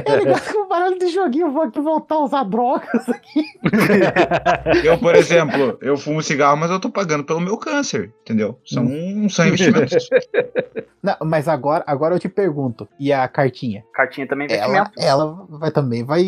[0.08, 3.44] Ele gasta com baralho de joguinho, eu vou aqui voltar a usar drogas aqui.
[4.84, 8.60] Eu, por exemplo, eu fumo cigarro, mas eu tô pagando pelo meu câncer, entendeu?
[8.66, 8.88] São,
[9.30, 10.10] são investimentos.
[11.04, 13.84] Não, mas agora, agora eu te pergunto, e a cartinha?
[13.94, 15.02] Cartinha também é Ela, investimento.
[15.06, 16.24] ela vai também vai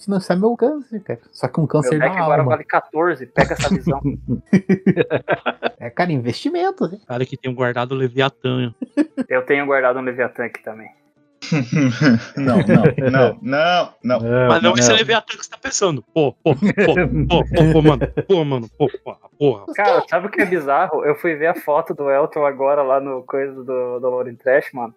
[0.00, 1.18] financiar meu câncer, cara.
[1.32, 2.52] Só que um Meu câncer deck da agora alma.
[2.52, 4.00] vale 14, pega essa visão.
[5.80, 6.98] É, cara, investimento, né?
[7.06, 8.74] Cara que tem guardado o Leviatã.
[9.28, 10.90] Eu tenho guardado um Leviatã aqui também.
[12.36, 14.48] não, não, não, não, não.
[14.48, 16.02] Mas não, esse Leviatã que você tá pensando.
[16.14, 16.94] Pô, pô, pô,
[17.28, 18.02] pô, pô, pô, mano.
[18.28, 19.74] Pô, mano, pô, porra, porra.
[19.74, 21.04] Cara, sabe o que é bizarro?
[21.04, 24.72] Eu fui ver a foto do Elton agora lá no coisa do, do Lauren Trash,
[24.72, 24.94] mano.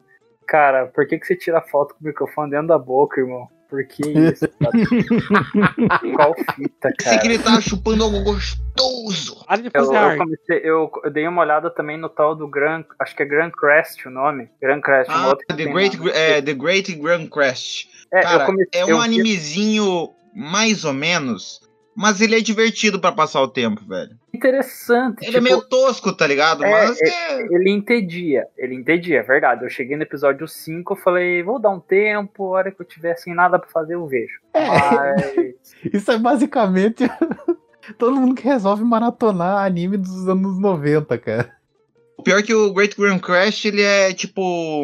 [0.47, 3.49] Cara, por que, que você tira a foto com o microfone dentro da boca, irmão?
[3.75, 4.71] Por que isso, cara?
[6.15, 7.25] Qual fita, Sei que cara?
[7.25, 9.43] ele tá chupando algo gostoso.
[9.45, 10.17] Para de Eu, fazer eu arte.
[10.17, 13.51] comecei, eu, eu dei uma olhada também no tal do Grand, acho que é Grand
[13.51, 14.49] Crest o nome.
[14.61, 17.89] Grand Crest, Ah, outra que The Great, é, The Great Grand Crest.
[18.13, 21.59] É, Cara, eu comecei, é eu um vi- animezinho mais ou menos,
[21.95, 24.11] mas ele é divertido pra passar o tempo, velho.
[24.35, 25.21] Interessante.
[25.21, 26.63] Ele é tipo, meio tosco, tá ligado?
[26.63, 27.41] É, Mas é...
[27.49, 29.63] Ele entendia, ele entendia, é verdade.
[29.63, 32.85] Eu cheguei no episódio 5, eu falei, vou dar um tempo, a hora que eu
[32.85, 34.39] tiver sem nada pra fazer, eu vejo.
[34.53, 34.67] É.
[34.67, 37.03] Mas, Isso é basicamente
[37.97, 41.54] todo mundo que resolve maratonar anime dos anos 90, cara.
[42.25, 44.83] O pior que o Great Grand Crash, ele é tipo.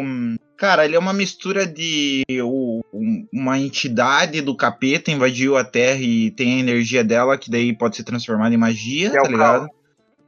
[0.56, 6.00] Cara, ele é uma mistura de o- um- uma entidade do capeta invadiu a Terra
[6.02, 9.28] e tem a energia dela, que daí pode ser transformada em magia, É o tá
[9.28, 9.68] ligado?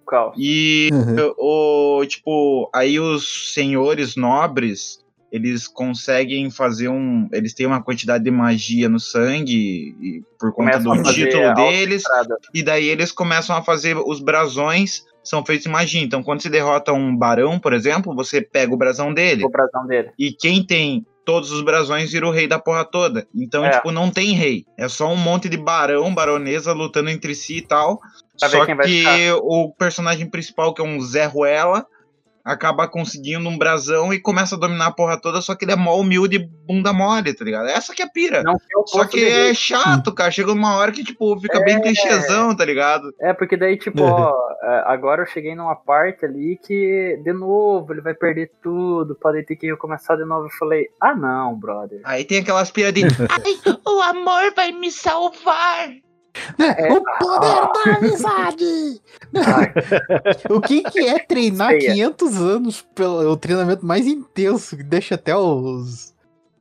[0.08, 0.34] caos.
[0.40, 1.34] E Uhum.
[1.38, 4.98] o tipo, aí os senhores nobres,
[5.32, 10.80] eles conseguem fazer um, eles têm uma quantidade de magia no sangue e por conta
[10.80, 12.02] Começam do título deles,
[12.56, 16.02] e daí eles começam a fazer os brasões são feitos de magia.
[16.02, 19.46] Então, quando você derrota um barão, por exemplo, você pega o brasão dele.
[19.46, 20.12] O brasão dele.
[20.18, 23.26] E quem tem todos os brasões vira o rei da porra toda.
[23.34, 23.72] Então, É.
[23.72, 24.66] tipo, não tem rei.
[24.78, 28.00] É só um monte de barão, baronesa lutando entre si e tal.
[28.40, 29.36] Pra só que ficar.
[29.42, 31.86] o personagem principal, que é um Zé Ruela,
[32.44, 35.76] acaba conseguindo um brasão e começa a dominar a porra toda, só que ele é
[35.76, 37.68] mó humilde e bunda mole, tá ligado?
[37.70, 38.44] Essa que é a pira.
[38.44, 39.56] Não Só que é rei.
[39.56, 40.30] chato, cara.
[40.32, 41.80] Chega uma hora que, tipo, fica bem É.
[41.80, 43.14] clichêzão, tá ligado?
[43.22, 47.94] É, porque daí, tipo, ó, é, agora eu cheguei numa parte ali que, de novo,
[47.94, 50.48] ele vai perder tudo, pode ter que recomeçar de novo.
[50.48, 52.02] Eu falei, ah não, brother.
[52.04, 53.14] Aí tem aquelas piadinhas.
[53.32, 55.90] Ai, o amor vai me salvar.
[56.60, 59.02] É, o poder da amizade!
[60.50, 61.94] o que, que é treinar Feia.
[61.94, 66.14] 500 anos pelo o treinamento mais intenso, que deixa até os.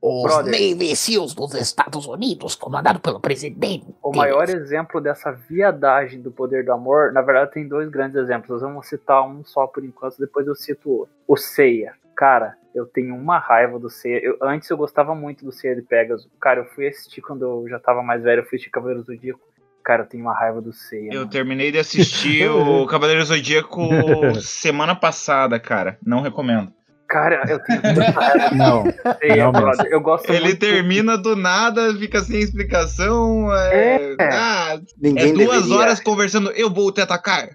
[0.05, 0.51] Os Brother.
[0.51, 3.85] Navy SEALs dos Estados Unidos, comandado pelo presidente.
[4.03, 8.61] O maior exemplo dessa viadagem do poder do amor, na verdade, tem dois grandes exemplos.
[8.61, 11.13] Vamos citar um só por enquanto, depois eu cito o outro.
[11.25, 11.93] O Seiya.
[12.17, 14.19] Cara, eu tenho uma raiva do Seiya.
[14.21, 16.27] Eu- antes eu gostava muito do Seiya de Pegasus.
[16.37, 19.05] Cara, eu fui assistir quando eu já tava mais velho, eu fui assistir Cavaleiro do
[19.05, 19.39] Zodíaco.
[19.83, 21.11] Cara, eu tenho uma raiva do Seiya.
[21.11, 21.29] Eu mano.
[21.31, 23.81] terminei de assistir o Cavaleiro Zodíaco
[24.41, 25.97] semana passada, cara.
[26.05, 26.71] Não recomendo.
[27.09, 28.83] Cara, eu tenho muita raiva Não,
[29.19, 29.87] Seiya, Não brother.
[29.91, 30.59] Eu gosto Ele muito.
[30.59, 33.53] termina do nada, fica sem explicação.
[33.53, 34.29] É, É.
[34.31, 35.77] ah, ninguém é duas deveria.
[35.77, 36.49] horas conversando.
[36.51, 37.49] Eu vou te atacar.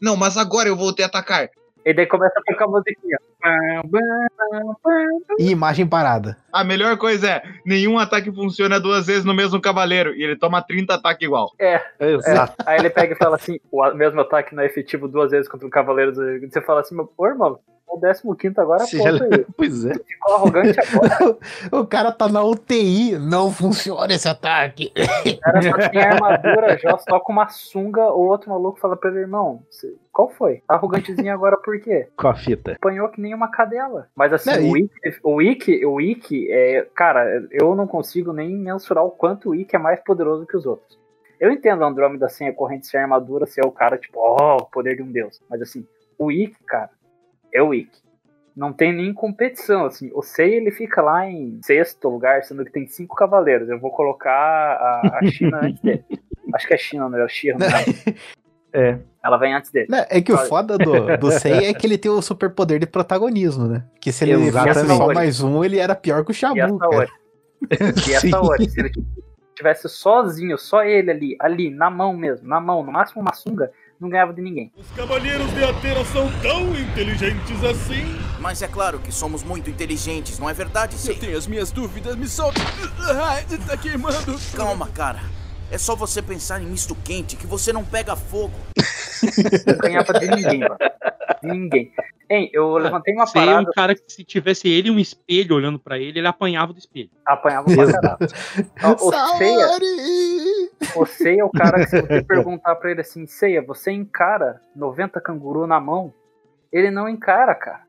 [0.00, 1.48] Não, mas agora eu vou te atacar.
[1.84, 3.18] E daí começa a tocar a musiquinha.
[5.38, 6.36] E imagem parada.
[6.52, 10.14] A melhor coisa é: nenhum ataque funciona duas vezes no mesmo cavaleiro.
[10.14, 11.50] E ele toma 30 ataques igual.
[11.98, 12.54] Exato.
[12.66, 15.66] Aí ele pega e fala assim: o mesmo ataque não é efetivo duas vezes contra
[15.66, 16.12] o Cavaleiro.
[16.14, 19.46] Você fala assim, meu, pô, irmão, o 15 agora ponto aí.
[19.56, 19.94] Pois é.
[19.94, 21.36] Ficou arrogante agora.
[21.70, 24.92] O cara tá na UTI, não funciona esse ataque.
[25.26, 28.02] O cara só tem armadura já, só com uma sunga.
[28.12, 29.62] O outro maluco fala pra ele, irmão,
[30.12, 30.62] qual foi?
[30.68, 32.08] Arrogantezinho agora por quê?
[32.16, 32.72] Com a fita.
[32.72, 34.08] Apanhou que nem uma cadela.
[34.14, 34.88] Mas assim, Não, e-
[35.22, 36.86] o Ikki, o Ikki, o é.
[36.94, 40.66] Cara, eu não consigo nem mensurar o quanto o Ikki é mais poderoso que os
[40.66, 40.98] outros.
[41.40, 44.66] Eu entendo a Andrômeda sem a corrente sem armadura ser o cara, tipo, ó, o
[44.66, 45.40] poder de um deus.
[45.50, 46.90] Mas assim, o Ikki, cara,
[47.52, 48.00] é o Ikki.
[48.54, 50.10] Não tem nem competição, assim.
[50.14, 53.68] O Sei, ele fica lá em sexto lugar, sendo que tem cinco cavaleiros.
[53.68, 56.04] Eu vou colocar a, a China antes dele.
[56.54, 57.28] Acho que é China, não é?
[57.28, 57.72] Shira, não é?
[58.74, 58.98] É.
[59.24, 59.86] Ela vem antes dele.
[59.88, 60.48] Não, é que o Olha.
[60.48, 63.84] foda do, do Sei é que ele tem o superpoder de protagonismo, né?
[64.00, 66.78] Que se ele fosse só mais um, ele era pior que o E Shabu, essa
[66.78, 66.96] cara.
[66.96, 67.08] hora.
[68.08, 68.90] E essa hora, se ele
[69.54, 73.70] tivesse sozinho, só ele ali, ali, na mão mesmo, na mão, no máximo uma sunga,
[74.00, 74.72] não ganhava de ninguém.
[74.76, 78.16] Os cavaleiros de Atena são tão inteligentes assim?
[78.40, 81.14] Mas é claro que somos muito inteligentes, não é verdade, Eu Sei?
[81.14, 82.60] tenho as minhas dúvidas, me solta.
[83.24, 84.36] Ai, tá queimando.
[84.56, 85.20] Calma, cara.
[85.72, 88.52] É só você pensar em misto quente que você não pega fogo.
[89.66, 90.76] Não ganhava de ninguém, mano.
[91.42, 91.90] Ninguém.
[92.28, 95.78] Hein, eu levantei uma é um parada, cara que se tivesse ele um espelho olhando
[95.78, 97.08] pra ele, ele apanhava do espelho.
[97.24, 98.18] apanhava pra caralho.
[98.82, 99.68] Ó, O Ceia,
[100.94, 104.60] o Ceia é o cara que se você perguntar pra ele assim, Ceia, você encara
[104.76, 106.12] 90 canguru na mão?
[106.70, 107.80] Ele não encara, cara.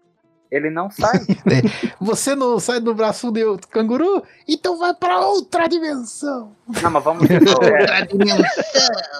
[0.53, 1.19] Ele não sai.
[1.99, 4.21] Você não sai do braço do canguru?
[4.47, 6.51] Então vai pra outra dimensão.
[6.79, 8.07] Não, mas vamos ser, é,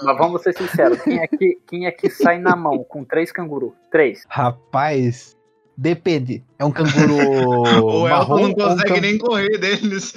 [0.03, 1.01] mas vamos ser sinceros.
[1.01, 3.73] Quem é, que, quem é que sai na mão com três canguru?
[3.91, 4.23] Três.
[4.29, 5.36] Rapaz,
[5.75, 6.43] depende.
[6.59, 7.17] É um canguru
[7.84, 10.13] O Elton marrom não um consegue can- nem correr deles.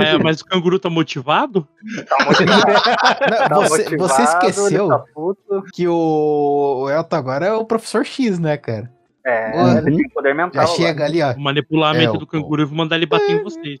[0.00, 1.68] É, mas o canguru tá motivado?
[2.08, 2.72] Tá motivado,
[3.50, 5.04] Não, tá você, motivado, você esqueceu ele tá
[5.74, 8.90] que o, o Elton agora é o professor X, né, cara?
[9.24, 9.78] É, Uhum.
[9.78, 10.66] ele tem poder mental.
[10.66, 11.34] Já chega ali, ó.
[11.38, 13.80] Manipular a mente É, do canguru e vou mandar ele bater em vocês.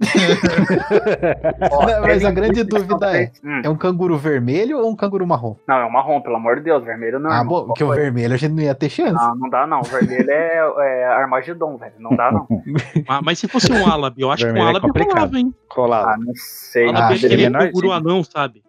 [1.70, 5.26] Não, mas ele- a grande dúvida é: Hum, é um canguru vermelho ou um canguru
[5.26, 5.56] marrom?
[5.68, 6.82] Não, é um marrom, pelo amor de Deus.
[6.84, 7.30] Vermelho não.
[7.30, 7.48] ah, irmão.
[7.48, 9.12] bom, porque o vermelho a gente não ia ter chance.
[9.12, 9.80] Não, não dá não.
[9.80, 11.92] O vermelho é, é Armagedon, velho.
[11.98, 12.46] Não dá não.
[13.06, 15.14] Mas, mas se fosse um álabe, eu acho que um Vermelho é álabe complicado.
[15.18, 15.54] rolava, hein?
[15.68, 16.08] Colado.
[16.08, 16.88] Ah, não sei.
[16.88, 17.72] Álabe Ah, é aquele menorzinho.
[17.72, 18.62] canguru anão, sabe?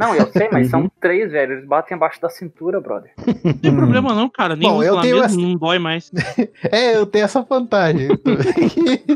[0.00, 0.70] Não, eu sei, mas Uhum.
[0.82, 1.52] são três, velho.
[1.52, 3.12] Eles batem abaixo da cintura, brother.
[3.44, 4.56] Não tem problema não, cara.
[4.56, 6.10] Nem Bom, eu tenho mesmo, essa- não dói mais.
[6.72, 8.08] É, eu tenho essa vantagem.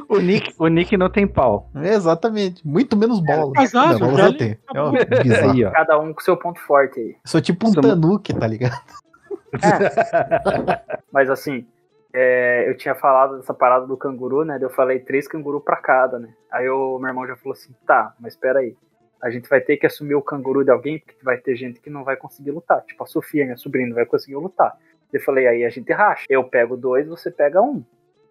[0.09, 1.71] O Nick, o Nick não tem pau.
[1.83, 2.67] Exatamente.
[2.67, 3.53] Muito menos bola.
[3.53, 4.19] Casado, Não.
[4.75, 5.51] É um bizarro.
[5.53, 5.71] Aí, ó.
[5.73, 7.17] Cada um com seu ponto forte aí.
[7.25, 8.79] Sou tipo um Somos- tanuki, tá ligado?
[11.13, 11.67] Mas assim,
[12.13, 14.59] é, eu tinha falado dessa parada do canguru, né?
[14.61, 16.29] Eu falei três canguru pra cada, né?
[16.53, 18.75] Aí o meu irmão já falou assim: tá, mas espera aí.
[19.25, 21.89] A gente vai ter que assumir o canguru de alguém, porque vai ter gente que
[21.89, 22.83] não vai conseguir lutar.
[22.83, 24.77] Tipo, a Sofia, minha sobrinha, não vai conseguir lutar.
[25.11, 26.27] Eu falei, aí a gente racha.
[26.29, 27.83] Eu pego dois, você pega um.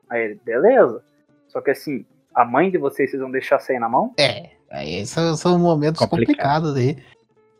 [0.09, 1.03] Aí ele, beleza.
[1.47, 4.13] Só que assim, a mãe de vocês, vocês vão deixar sair na mão?
[4.19, 6.27] É, aí são, são momentos Complicado.
[6.65, 6.97] complicados aí.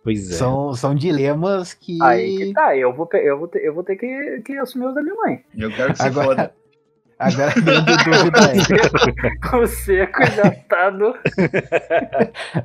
[0.04, 0.34] Pois é.
[0.36, 1.98] São, são dilemas que.
[2.04, 4.94] Aí que tá, eu vou, eu vou ter, eu vou ter que, que assumir os
[4.96, 5.44] da minha mãe.
[5.58, 6.56] Eu quero que se Agora- foda.
[7.24, 8.40] Agora a grande dúvida
[9.54, 9.58] é.
[9.58, 11.14] O seco já tá no.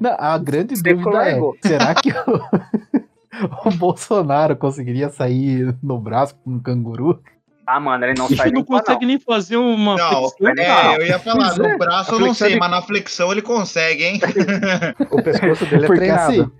[0.00, 1.56] Não, a grande Seco dúvida é: largou.
[1.64, 2.42] será que o,
[3.68, 7.20] o Bolsonaro conseguiria sair no braço com um canguru?
[7.66, 10.64] Ah, mano, ele não Ele sai não nem com consegue nem fazer uma Não, flexão,
[10.64, 11.72] é, eu ia falar, Pois é.
[11.72, 14.20] no braço eu não sei, ele- mas na flexão ele consegue, hein?
[15.10, 16.32] O pescoço dele é Porque treinado.
[16.32, 16.50] assim,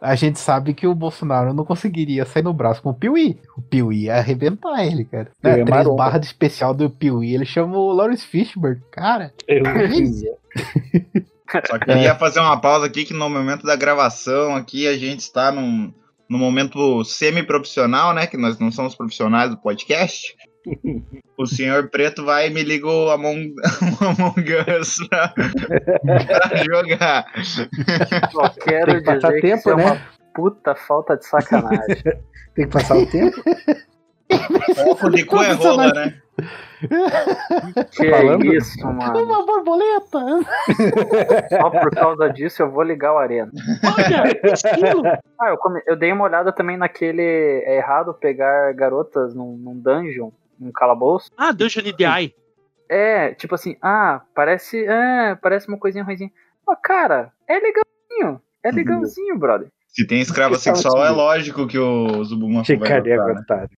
[0.00, 3.38] a gente sabe que o Bolsonaro não conseguiria sair no braço com o Piuí.
[3.56, 5.30] O Piuí ia arrebentar ele, cara.
[5.42, 5.96] É Né, Três maromba.
[5.96, 8.80] barras de especial do Piuí, ele chama o Lawrence Fishburne.
[8.90, 9.62] Cara, Eu
[11.66, 15.52] Só queria fazer uma pausa aqui que no momento da gravação aqui a gente está
[15.52, 15.92] num,
[16.28, 18.26] num momento semi-profissional, né?
[18.26, 20.34] Que nós não somos profissionais do podcast.
[21.36, 23.52] O senhor Preto vai e me liga o Among,
[24.00, 27.26] Among Us pra, pra jogar.
[28.32, 29.84] Só quero Tem que passar dizer que tempo, isso é né?
[29.84, 30.00] uma
[30.34, 31.96] puta falta de sacanagem.
[32.54, 33.36] Tem que passar o tempo.
[34.76, 36.14] Foco de cu é rola, né?
[37.90, 38.44] que falando?
[38.54, 39.24] isso, mano.
[39.24, 40.18] uma borboleta!
[41.50, 43.50] Só por causa disso eu vou ligar o Arena.
[43.84, 45.02] Olha, que estilo.
[45.40, 47.22] Ah, eu, come- eu dei uma olhada também naquele.
[47.66, 51.30] É errado pegar garotas num, num dungeon, num calabouço.
[51.36, 52.34] Ah, Dungeon DI.
[52.88, 54.84] É, tipo assim, ah, parece.
[54.84, 56.30] É, parece uma coisinha ruimzinha.
[56.66, 58.42] Mas, cara, é legalzinho.
[58.62, 59.68] É legalzinho, brother.
[59.88, 63.68] Se tem escrava sexual, é lógico que o Zubumafu vai Ficaria gostar, né?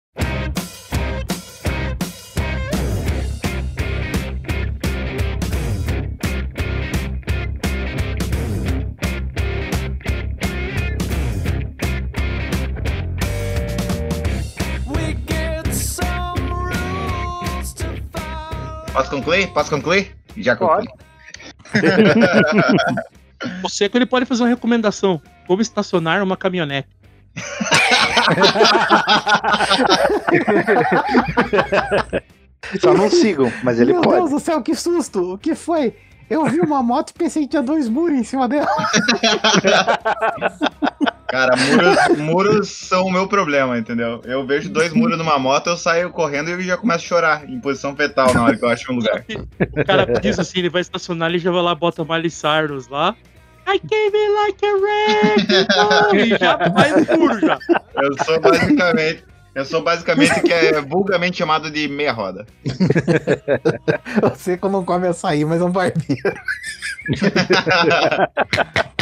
[18.97, 19.49] Posso concluir?
[19.49, 20.17] Posso concluir?
[20.39, 20.87] Já concluí.
[23.63, 25.21] O Seco ele pode fazer uma recomendação.
[25.47, 26.89] Como estacionar uma caminhonete.
[32.81, 34.17] Só não sigam, mas ele Meu pode.
[34.17, 35.35] Deus do céu, que susto!
[35.35, 35.95] O que foi?
[36.29, 38.67] Eu vi uma moto e pensei que tinha dois muros em cima dela.
[41.29, 44.21] Cara, muros, muros são o meu problema, entendeu?
[44.25, 47.61] Eu vejo dois muros numa moto, eu saio correndo e já começo a chorar em
[47.61, 49.25] posição fetal na hora que eu acho um lugar.
[49.77, 53.15] O cara diz assim, ele vai estacionar, ele já vai lá, bota Miley Cyrus lá.
[53.69, 57.59] I came in like a wrecking ball", E já vai no muro já.
[57.97, 59.25] Eu sou basicamente.
[59.57, 62.45] Eu sou basicamente o que é vulgarmente chamado de meia roda.
[64.23, 66.35] Eu sei que não come açaí, mas é um barbeiro.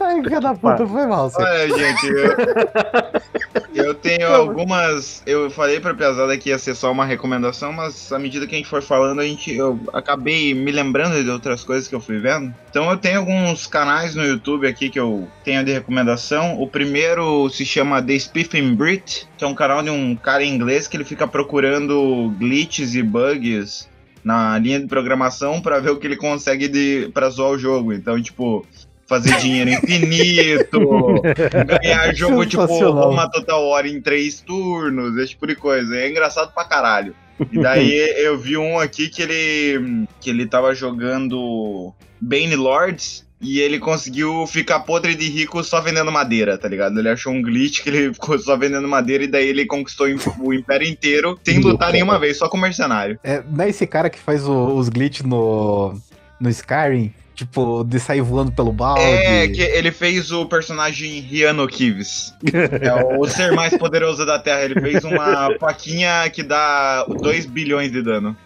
[0.00, 1.42] Ai, filha da puta, foi mal, Seco.
[1.42, 5.22] Olha, gente, eu, Eu tenho algumas.
[5.26, 8.58] Eu falei pra Piazada que ia ser só uma recomendação, mas à medida que a
[8.58, 12.18] gente for falando, a gente, eu acabei me lembrando de outras coisas que eu fui
[12.18, 12.54] vendo.
[12.68, 16.60] Então eu tenho alguns canais no YouTube aqui que eu tenho de recomendação.
[16.60, 20.54] O primeiro se chama The Spiffing Brit, que é um canal de um cara em
[20.54, 23.88] inglês que ele fica procurando glitches e bugs
[24.22, 27.92] na linha de programação pra ver o que ele consegue de para zoar o jogo.
[27.92, 28.66] Então, tipo,
[29.10, 30.80] fazer dinheiro infinito,
[31.82, 32.64] ganhar jogo tipo.
[32.64, 35.96] Roma Total War em três turnos, esse tipo de coisa.
[35.96, 37.14] É engraçado pra caralho.
[37.50, 37.92] E daí
[38.24, 44.46] eu vi um aqui que ele que ele tava jogando Bane Lords e ele conseguiu
[44.46, 46.98] ficar podre de rico só vendendo madeira, tá ligado?
[46.98, 50.06] Ele achou um glitch que ele ficou só vendendo madeira e daí ele conquistou
[50.40, 53.18] o império inteiro sem lutar nenhuma vez, só com mercenário.
[53.24, 55.98] É, não é esse cara que faz o- os glitches no,
[56.38, 57.14] no Skyrim?
[57.40, 59.00] Tipo, de sair voando pelo balde.
[59.00, 62.34] É, que ele fez o personagem Riano Kives.
[62.52, 64.64] É o ser mais poderoso da Terra.
[64.64, 68.36] Ele fez uma faquinha que dá 2 bilhões de dano.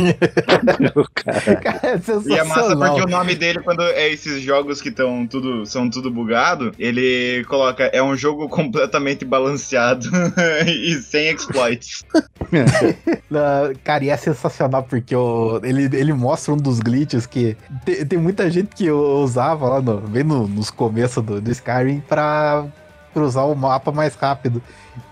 [1.14, 5.26] Cara, é E é massa porque o nome dele, quando é esses jogos que tão
[5.26, 10.06] tudo, são tudo bugado, ele coloca, é um jogo completamente balanceado
[10.66, 12.04] e sem exploits.
[13.84, 18.18] Cara, e é sensacional porque o, ele, ele mostra um dos glitches que tem, tem
[18.18, 22.64] muita gente que usava lá no, bem no- nos começos do, do Skyrim pra
[23.12, 24.62] cruzar o mapa mais rápido.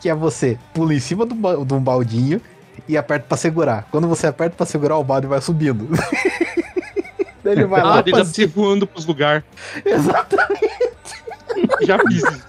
[0.00, 1.34] Que é você pula em cima de
[1.74, 2.40] um baldinho
[2.86, 3.86] e aperta pra segurar.
[3.90, 5.88] Quando você aperta pra segurar, o balde vai subindo.
[7.42, 9.42] Daí ele vai Ah, lá ele pra dá pra você voando pros lugares.
[9.84, 10.70] Exatamente.
[11.82, 12.42] Já fiz isso.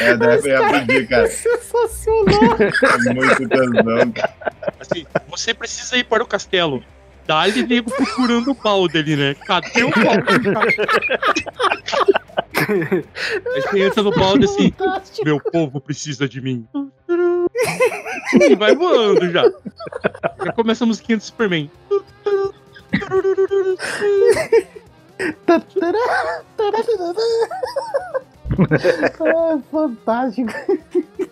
[0.00, 1.28] É, deve aprendi, cara.
[1.28, 2.56] Sensacional.
[2.58, 4.34] É muito tesão, cara.
[4.80, 6.82] Assim, você precisa ir para o castelo.
[7.26, 9.34] Dá-lhe nego procurando o balde ali, né?
[9.46, 10.42] Cadê o balde?
[13.54, 14.72] Você entra no balde assim,
[15.24, 16.66] meu povo precisa de mim.
[18.40, 19.42] E vai voando já.
[20.44, 21.70] Já começa a musiquinha do Superman.
[29.20, 30.52] Ah, fantástico.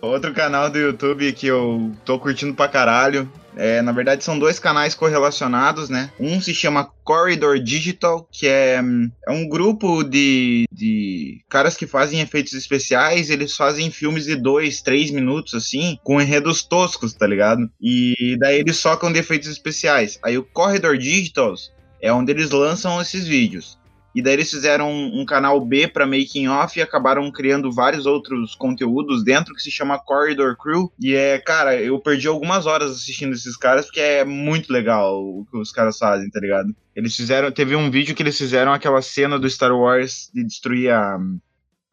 [0.01, 3.31] Outro canal do YouTube que eu tô curtindo pra caralho.
[3.55, 6.11] É, na verdade, são dois canais correlacionados, né?
[6.19, 8.81] Um se chama Corridor Digital, que é,
[9.27, 13.29] é um grupo de, de caras que fazem efeitos especiais.
[13.29, 17.69] Eles fazem filmes de dois, três minutos, assim, com enredos toscos, tá ligado?
[17.81, 20.19] E daí eles socam de efeitos especiais.
[20.23, 21.71] Aí o Corridor Digitals
[22.01, 23.80] é onde eles lançam esses vídeos.
[24.13, 28.05] E daí eles fizeram um, um canal B para making off e acabaram criando vários
[28.05, 30.91] outros conteúdos dentro que se chama Corridor Crew.
[30.99, 35.45] E é, cara, eu perdi algumas horas assistindo esses caras porque é muito legal o
[35.49, 36.75] que os caras fazem, tá ligado?
[36.93, 40.91] Eles fizeram, teve um vídeo que eles fizeram aquela cena do Star Wars de destruir
[40.91, 41.17] a,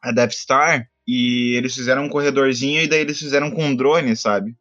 [0.03, 4.17] a Death Star e eles fizeram um corredorzinho e daí eles fizeram com um drone,
[4.17, 4.57] sabe?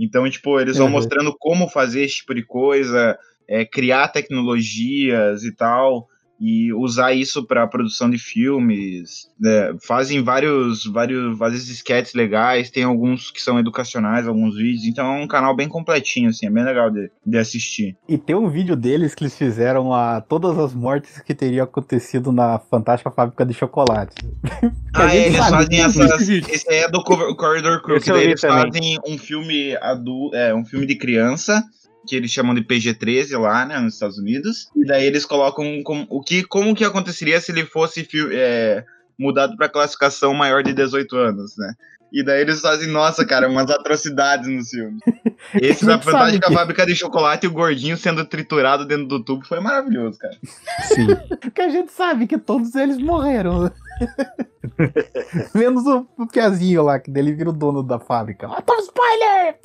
[0.00, 0.92] Então, tipo, eles vão Uhum.
[0.92, 6.08] mostrando como fazer esse tipo de coisa, é, criar tecnologias e tal
[6.44, 9.28] e usar isso para produção de filmes.
[9.38, 9.76] né?
[9.86, 14.86] Fazem vários, vários, vários sketches legais, tem alguns que são educacionais, alguns vídeos.
[14.86, 17.96] Então é um canal bem completinho, assim, é bem legal de, de assistir.
[18.08, 22.32] E tem um vídeo deles que eles fizeram a todas as mortes que teriam acontecido
[22.32, 24.16] na Fantástica Fábrica de Chocolate.
[24.94, 26.28] Ah, é, eles fazem essas.
[26.28, 28.70] Esse aí é do Corridor Crew, que eles também.
[28.70, 31.64] fazem um filme adulto, é, um filme de criança.
[32.06, 34.68] Que eles chamam de PG-13 lá, né, nos Estados Unidos.
[34.74, 38.84] E daí eles colocam como, o que, como que aconteceria se ele fosse é,
[39.18, 41.74] mudado pra classificação maior de 18 anos, né?
[42.12, 45.00] E daí eles fazem, nossa, cara, umas atrocidades nos filmes.
[45.54, 49.46] Esse da Fantástica que- Fábrica de Chocolate e o gordinho sendo triturado dentro do tubo
[49.46, 50.36] foi maravilhoso, cara.
[50.88, 51.06] Sim.
[51.40, 53.72] Porque a gente sabe que todos eles morreram.
[55.54, 58.46] Menos o, o Piazinho lá, que dele vira o dono da fábrica.
[58.46, 59.56] Ah, toma spoiler!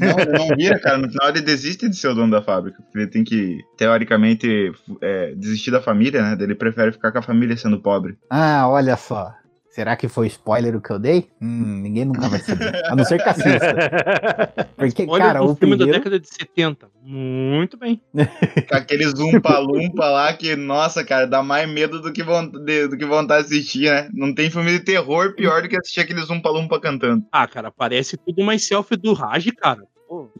[0.00, 0.98] Não, não vira, cara.
[0.98, 2.82] No final ele desiste de ser o dono da fábrica.
[2.94, 6.36] Ele tem que, teoricamente, é, desistir da família, né?
[6.40, 8.16] Ele prefere ficar com a família sendo pobre.
[8.30, 9.34] Ah, olha só.
[9.72, 11.30] Será que foi spoiler o que eu dei?
[11.40, 12.84] Hum, ninguém nunca vai saber.
[12.84, 13.74] A não ser que assista.
[14.76, 15.98] Porque, Olha cara, o o filme da primeiro...
[15.98, 16.90] década de 70.
[17.02, 17.98] Muito bem.
[18.68, 23.06] Com aquele zumpa-lumpa lá que, nossa, cara, dá mais medo do que, de- do que
[23.06, 24.10] vontade de assistir, né?
[24.12, 27.24] Não tem filme de terror pior do que assistir aquele zumpa-lumpa cantando.
[27.32, 29.80] Ah, cara, parece tudo mais selfie do Raj, cara.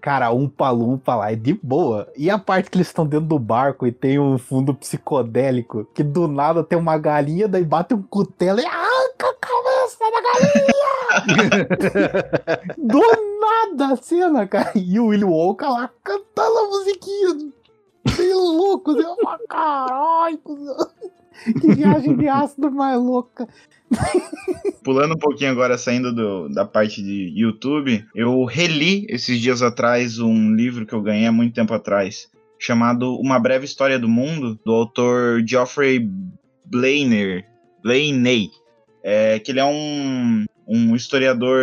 [0.01, 2.11] Cara, um palumpa lá é de boa.
[2.17, 6.03] E a parte que eles estão dentro do barco e tem um fundo psicodélico, que
[6.03, 10.83] do nada tem uma galinha, daí bate um cutelo e arranca a cabeça da galinha!
[12.79, 13.01] do
[13.41, 14.73] nada a cena, cara.
[14.75, 17.53] E o Willy Wonka lá cantando a musiquinha.
[18.17, 20.91] Bem louco, eu falo, caralho, cuzão."
[21.61, 23.49] Que viagem de ácido mais louca.
[24.83, 30.19] Pulando um pouquinho agora, saindo do- da parte de YouTube, eu reli esses dias atrás
[30.19, 32.29] um livro que eu ganhei há muito tempo atrás,
[32.59, 36.09] chamado Uma Breve História do Mundo, do autor Geoffrey
[36.65, 37.45] Blainer,
[37.83, 38.51] Blaney,
[39.03, 41.61] é, que ele é um, um historiador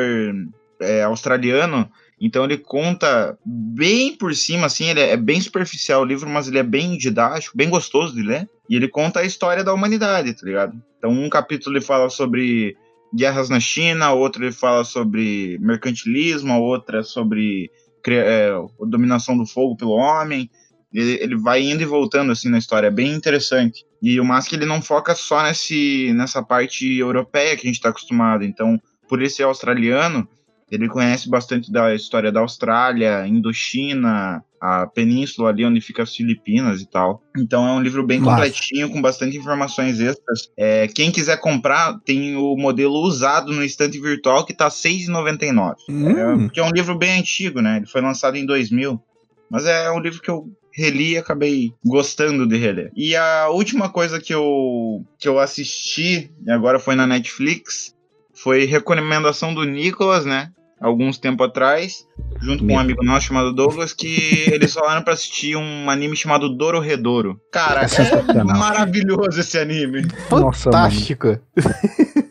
[0.81, 1.89] é, australiano,
[2.21, 6.59] então ele conta bem por cima, assim, ele é bem superficial o livro, mas ele
[6.59, 10.45] é bem didático, bem gostoso de ler, e ele conta a história da humanidade, tá
[10.45, 10.81] ligado?
[10.97, 12.77] Então, um capítulo ele fala sobre
[13.13, 17.71] guerras na China, outro ele fala sobre mercantilismo, a outra sobre
[18.03, 18.51] cri- é,
[18.87, 20.49] dominação do fogo pelo homem.
[20.93, 23.83] Ele, ele vai indo e voltando assim na história, é bem interessante.
[24.01, 27.89] E o Mask ele não foca só nesse, nessa parte europeia que a gente está
[27.89, 28.43] acostumado.
[28.43, 30.27] Então, por ele ser australiano,
[30.71, 36.81] ele conhece bastante da história da Austrália, Indochina, a península ali onde fica as Filipinas
[36.81, 37.23] e tal.
[37.37, 38.43] Então é um livro bem Massa.
[38.43, 40.51] completinho, com bastante informações extras.
[40.57, 45.75] É, quem quiser comprar, tem o modelo usado no estante virtual que tá R$ 6,99.
[45.89, 46.45] Hum.
[46.45, 47.77] É, que é um livro bem antigo, né?
[47.77, 49.01] Ele foi lançado em 2000.
[49.49, 52.91] Mas é um livro que eu reli e acabei gostando de reler.
[52.95, 57.95] E a última coisa que eu, que eu assisti, e agora foi na Netflix,
[58.41, 60.51] foi recomendação do Nicolas, né?
[60.79, 62.05] Alguns tempo atrás,
[62.39, 66.47] junto com um amigo nosso chamado Douglas, que eles falaram pra assistir um anime chamado
[66.47, 67.37] Dororedoro.
[67.51, 70.07] Cara, É é maravilhoso esse anime.
[70.31, 70.71] Nossa.
[70.71, 71.37] Fantástico.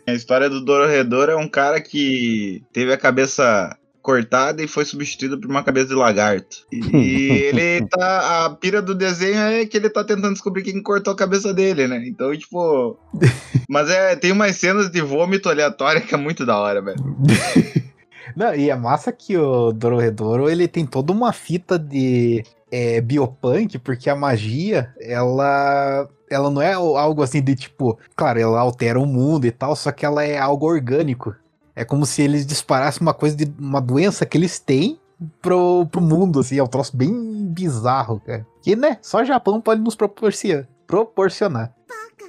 [0.07, 3.77] A história do Dororedoro é um cara que teve a cabeça
[4.09, 6.65] cortada e foi substituído por uma cabeça de lagarto.
[6.71, 8.45] E ele tá.
[8.45, 11.87] A pira do desenho é que ele tá tentando descobrir quem cortou a cabeça dele,
[11.87, 12.03] né?
[12.07, 12.97] Então, tipo.
[13.69, 16.97] Mas é, tem umas cenas de vômito aleatória que é muito da hora, velho.
[18.35, 23.77] Não, e é massa que o Dororedoro, ele tem toda uma fita de é, biopunk,
[23.79, 29.05] porque a magia, ela ela não é algo assim de tipo, claro, ela altera o
[29.05, 31.35] mundo e tal, só que ela é algo orgânico.
[31.79, 34.99] É como se eles disparassem uma coisa de uma doença que eles têm
[35.41, 37.09] pro, pro mundo, assim, é um troço bem
[37.45, 38.45] bizarro, cara.
[38.61, 40.67] Que, né, só o Japão pode nos proporcionar.
[40.85, 41.73] proporcionar.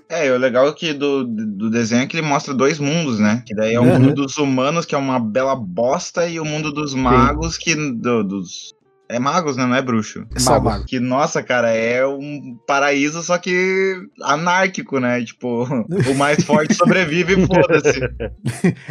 [0.08, 3.42] É, o legal é que do, do desenho é que ele mostra dois mundos, né?
[3.46, 3.98] Que daí é o Uhum.
[4.00, 7.74] mundo dos humanos, que é uma bela bosta, e o mundo dos magos, que.
[7.74, 8.72] do- dos.
[9.10, 9.66] É magos, né?
[9.66, 10.24] Não é bruxo.
[10.36, 10.72] Só Magos.
[10.72, 10.84] mago.
[10.86, 15.20] Que, nossa, cara, é um paraíso, só que anárquico, né?
[15.24, 15.64] Tipo,
[16.08, 18.00] o mais forte sobrevive e foda-se.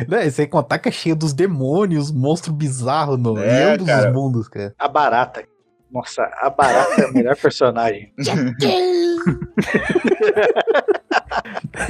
[0.08, 4.10] Né, sem contar que é cheio dos demônios, monstros bizarros no, É, em ambos cara.
[4.10, 4.74] os mundos, cara.
[4.78, 5.44] A barata.
[5.92, 8.14] Nossa, a barata é o melhor personagem.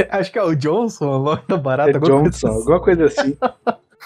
[0.09, 1.91] Acho que é o Johnson, o nome da barata.
[1.91, 2.57] É alguma coisa Johnson, assim.
[2.57, 3.37] alguma coisa assim.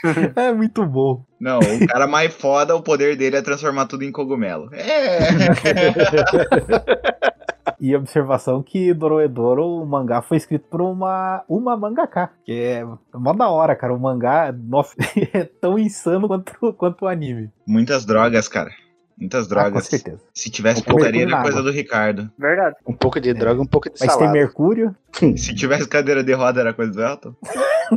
[0.36, 1.24] É muito bom.
[1.40, 4.70] Não, o cara mais foda, o poder dele é transformar tudo em cogumelo.
[4.74, 5.20] É.
[7.80, 12.30] E observação que Doroedoro, o mangá foi escrito por uma, uma mangaka.
[12.46, 13.94] Que é mó da hora, cara.
[13.94, 14.94] O mangá, nossa,
[15.34, 17.50] é tão insano quanto, quanto o anime.
[17.68, 18.72] Muitas drogas, cara.
[19.18, 19.86] Muitas Ah, com drogas.
[19.88, 20.22] certeza.
[20.34, 22.32] Se tivesse É putaria, na era coisa do Ricardo.
[22.38, 22.78] Verdade.
[22.88, 24.32] Um pouco de droga, um pouco de Mas tem salada.
[24.32, 24.96] mercúrio.
[25.36, 27.36] Se tivesse cadeira de roda, era coisa do Elton.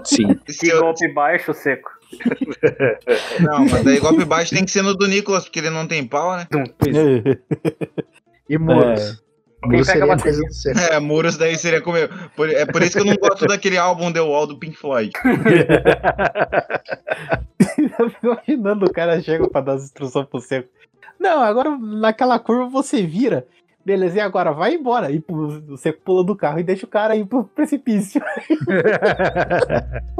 [0.05, 0.37] Sim.
[0.49, 1.91] Se E eu- golpe baixo, seco.
[3.41, 6.07] Não, mas daí golpe baixo tem que ser no do Nicolas, porque ele não tem
[6.07, 6.47] pau, né?
[8.49, 9.23] E muros.
[9.63, 10.73] Alguém Muros pega seria a coisa do céu.
[10.93, 12.13] É, muros daí seria comigo.
[12.37, 15.11] Por- é por isso que eu não gosto daquele álbum The Wall do Pink Floyd.
[17.99, 20.69] Eu fico imaginando o cara chega pra dar as instruções pro seco.
[21.19, 23.47] Não, agora naquela curva você vira.
[23.87, 24.51] Beleza, e agora?
[24.51, 25.13] Vai embora.
[25.13, 25.23] E
[25.77, 28.21] seco pula do carro e deixa o cara ir pro precipício.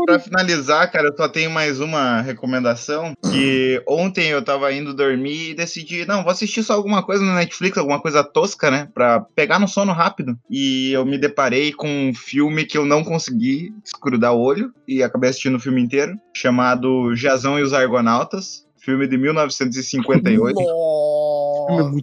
[0.07, 3.13] Pra finalizar, cara, eu só tenho mais uma recomendação.
[3.29, 7.35] Que ontem eu tava indo dormir e decidi, não, vou assistir só alguma coisa no
[7.35, 8.89] Netflix, alguma coisa tosca, né?
[8.95, 10.39] Pra pegar no sono rápido.
[10.49, 15.03] E eu me deparei com um filme que eu não consegui escrudar o olho e
[15.03, 18.65] acabei assistindo o filme inteiro, chamado Jazão e os Argonautas.
[18.79, 20.55] Filme de 1958.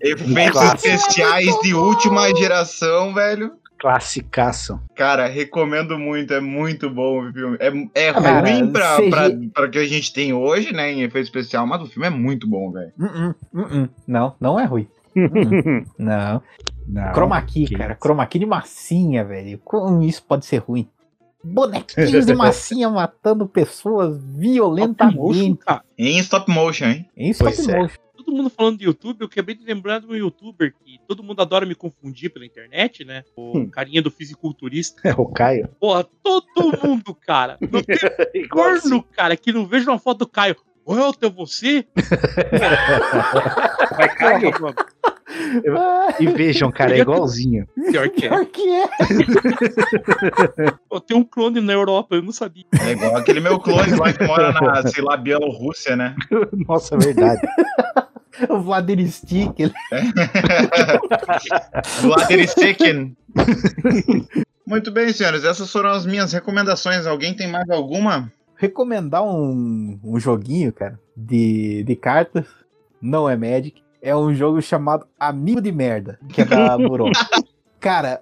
[0.01, 0.87] Efeitos Clássico.
[0.87, 3.51] especiais de última geração, velho.
[3.79, 4.79] Classicaço.
[4.95, 7.57] Cara, recomendo muito, é muito bom o filme.
[7.59, 11.01] É, é Cara, ruim pra, CG pra, pra que a gente tem hoje, né, em
[11.01, 12.93] efeito especial, mas o filme é muito bom, velho.
[12.97, 13.89] Uh-uh, uh-uh.
[14.07, 14.87] Não, não é ruim.
[15.99, 16.41] Não.
[16.87, 17.13] Não.
[17.13, 17.97] Chroma key, que cara.
[18.01, 19.59] Chroma key de massinha, velho.
[19.63, 20.87] Como isso pode ser ruim?
[21.43, 25.59] Bonequinhos de massinha matando pessoas violentamente.
[25.97, 27.09] Em stop motion, hein?
[27.17, 27.79] Em stop Pois é.
[27.79, 27.97] motion.
[28.23, 31.41] Todo mundo falando de YouTube, eu acabei de lembrar de um youtuber que todo mundo
[31.41, 33.23] adora me confundir pela internet, né?
[33.35, 33.69] O Hum.
[33.69, 35.01] carinha do fisiculturista.
[35.07, 35.69] É o Caio.
[35.79, 36.45] Porra, todo
[36.83, 37.57] mundo, cara.
[37.61, 38.47] Não tem assim.
[38.49, 40.55] corno, cara, que não vejo uma foto do Caio.
[40.85, 41.85] Welton, é você?
[43.95, 44.59] Vai cair.
[44.59, 44.75] Mano.
[46.19, 47.65] E vejam, cara, é igualzinho.
[47.89, 48.29] Pior que é.
[48.29, 48.87] Pior que é.
[50.89, 52.65] Pô, tem um clone na Europa, eu não sabia.
[52.85, 56.15] É igual aquele meu clone lá que mora na, sei lá, Bielorrússia, né?
[56.67, 57.41] Nossa, é verdade.
[58.49, 59.59] O Vladimir Stick.
[59.59, 59.73] ele-
[62.01, 63.15] Vladimir Stekin.
[64.65, 65.43] Muito bem, senhores.
[65.43, 67.05] Essas foram as minhas recomendações.
[67.05, 68.31] Alguém tem mais alguma?
[68.55, 72.45] Recomendar um, um joguinho, cara, de, de cartas.
[73.01, 73.81] Não é Magic.
[74.01, 77.09] É um jogo chamado Amigo de Merda, que é da Buró.
[77.79, 78.21] cara,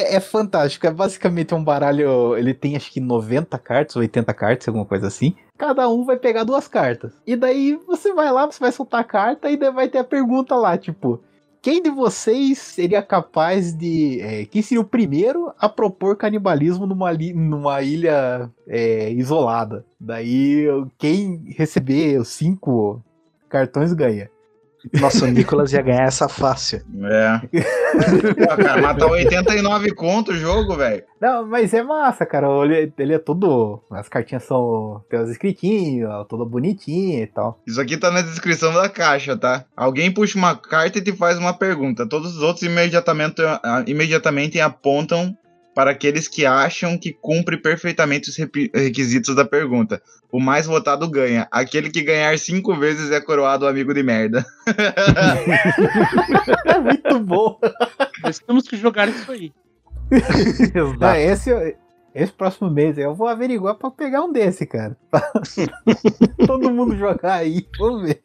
[0.00, 0.86] é, é fantástico.
[0.86, 2.36] É basicamente um baralho.
[2.36, 5.34] Ele tem acho que 90 cartas, 80 cartas, alguma coisa assim.
[5.58, 7.12] Cada um vai pegar duas cartas.
[7.26, 10.04] E daí você vai lá, você vai soltar a carta e daí vai ter a
[10.04, 11.20] pergunta lá, tipo.
[11.60, 14.20] Quem de vocês seria capaz de.
[14.20, 19.84] é, quem seria o primeiro a propor canibalismo numa, li- numa ilha é, isolada?
[20.00, 20.66] Daí
[20.98, 23.00] quem receber os cinco
[23.48, 24.28] cartões ganha.
[25.00, 26.82] Nossa, o Nicolas ia ganhar essa fácil.
[27.04, 27.38] É.
[28.34, 31.04] Pô, cara, matar 89 conto o jogo, velho.
[31.20, 32.48] Não, mas é massa, cara.
[32.64, 33.80] Ele, ele é todo.
[33.90, 35.04] As cartinhas são.
[35.08, 37.60] Tem as escritinhas, toda bonitinha e tal.
[37.66, 39.64] Isso aqui tá na descrição da caixa, tá?
[39.76, 42.08] Alguém puxa uma carta e te faz uma pergunta.
[42.08, 45.36] Todos os outros imediatamente, ah, imediatamente apontam
[45.74, 50.02] para aqueles que acham que cumpre perfeitamente os requisitos da pergunta.
[50.30, 51.46] O mais votado ganha.
[51.50, 54.44] Aquele que ganhar cinco vezes é coroado amigo de merda.
[56.66, 57.58] É muito bom.
[58.22, 59.52] Nós temos que jogar isso aí.
[60.98, 61.50] Não, esse,
[62.14, 64.96] esse próximo mês eu vou averiguar pra pegar um desse, cara.
[66.46, 67.66] Todo mundo jogar aí.
[67.78, 68.22] Vamos ver.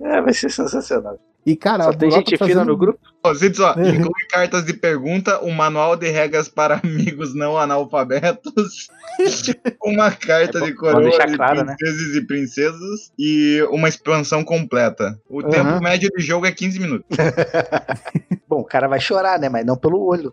[0.00, 1.18] É, vai ser sensacional.
[1.44, 3.00] E, cara, Só a tem gente tá fina fazendo- no grupo?
[3.24, 8.88] Ó, Cid, só, inclui cartas de pergunta, um manual de regras para amigos não analfabetos,
[9.84, 11.74] uma carta É bom- de coroa de claro, né?
[11.78, 15.18] princeses e princesas e uma expansão completa.
[15.28, 15.50] O Aham.
[15.50, 17.06] tempo médio de jogo é 15 minutos.
[18.48, 19.48] Bom, o cara vai chorar, né?
[19.48, 20.32] Mas não pelo olho.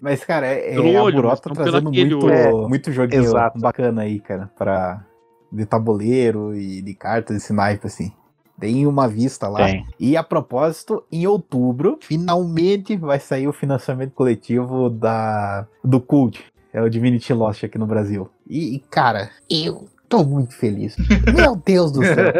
[0.00, 2.68] Mas, cara, é, é, Pelo a olho, Buró mas tá trazendo muito, olho.
[2.68, 3.58] muito joguinho Exato.
[3.60, 5.04] bacana aí, cara, pra,
[5.52, 8.12] de tabuleiro e de cartas, esse naipe, assim.
[8.60, 9.64] Tem uma vista lá.
[9.66, 9.86] Tem.
[9.98, 16.40] E a propósito, em outubro, finalmente vai sair o financiamento coletivo da do Cult.
[16.72, 18.28] É o Divinity Lost aqui no Brasil.
[18.48, 20.94] E, cara, eu tô muito feliz.
[21.34, 22.32] Meu Deus do céu.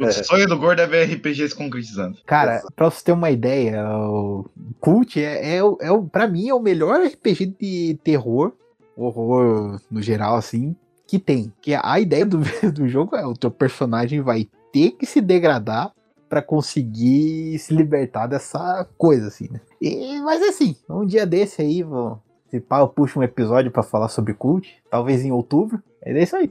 [0.00, 2.18] O sonho do gordo é ver RPG se concretizando.
[2.26, 4.44] Cara, pra você ter uma ideia, o
[4.80, 8.52] Cult é, é, o- é, pra mim é o melhor RPG de terror,
[8.96, 10.74] horror no geral, assim,
[11.06, 11.52] que tem.
[11.62, 12.38] Que a ideia do,
[12.72, 15.92] do jogo é o teu personagem vai ter que se degradar
[16.28, 19.60] pra conseguir se libertar dessa coisa, assim, né?
[19.80, 22.18] E, mas assim, um dia desse aí, vou,
[22.48, 25.82] se pá, eu puxo um episódio pra falar sobre Cult, talvez em outubro.
[26.02, 26.50] É isso aí.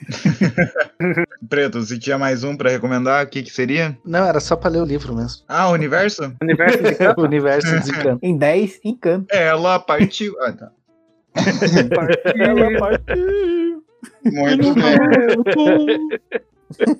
[1.48, 3.96] Preto, se tinha mais um pra recomendar, o que que seria?
[4.04, 5.42] Não, era só pra ler o livro mesmo.
[5.48, 6.32] Ah, o universo?
[6.42, 8.18] Universo de o universo desencanta.
[8.22, 9.26] Em 10, encanto.
[9.34, 10.34] Ela partiu.
[10.42, 10.70] Ah, tá.
[12.36, 13.84] Ela partiu.
[14.24, 16.08] Muito bem.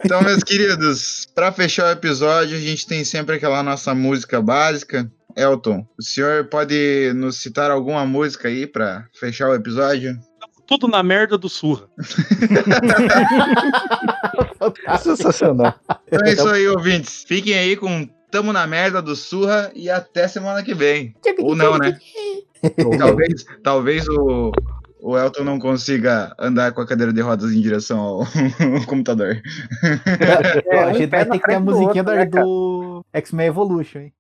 [0.05, 5.11] Então, meus queridos, pra fechar o episódio, a gente tem sempre aquela nossa música básica.
[5.37, 10.19] Elton, o senhor pode nos citar alguma música aí pra fechar o episódio?
[10.67, 11.89] Tudo na merda do surra.
[15.01, 15.75] Sensacional.
[16.07, 17.25] Então é isso aí, ouvintes.
[17.27, 21.15] Fiquem aí com Tamo na Merda do Surra e até semana que vem.
[21.39, 21.99] Ou não, né?
[22.99, 24.53] talvez talvez o,
[25.01, 28.27] o Elton não consiga andar com a cadeira de rodas em direção ao
[28.87, 29.41] computador.
[30.73, 33.47] Ó, a gente vai ter que ter a do musiquinha outro, da- né, do X-Men
[33.47, 34.13] Evolution, hein?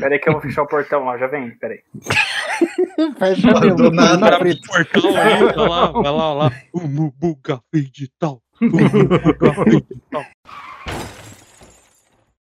[0.00, 1.80] Peraí que eu vou fechar o portão lá, já vem, peraí.
[3.18, 4.16] Fecha Do mesmo, nada.
[4.18, 6.52] na Abre o portão aí, vai lá, vai lá, lá.
[6.72, 8.42] O Mubuga digital.
[8.60, 10.24] O Mubuga digital.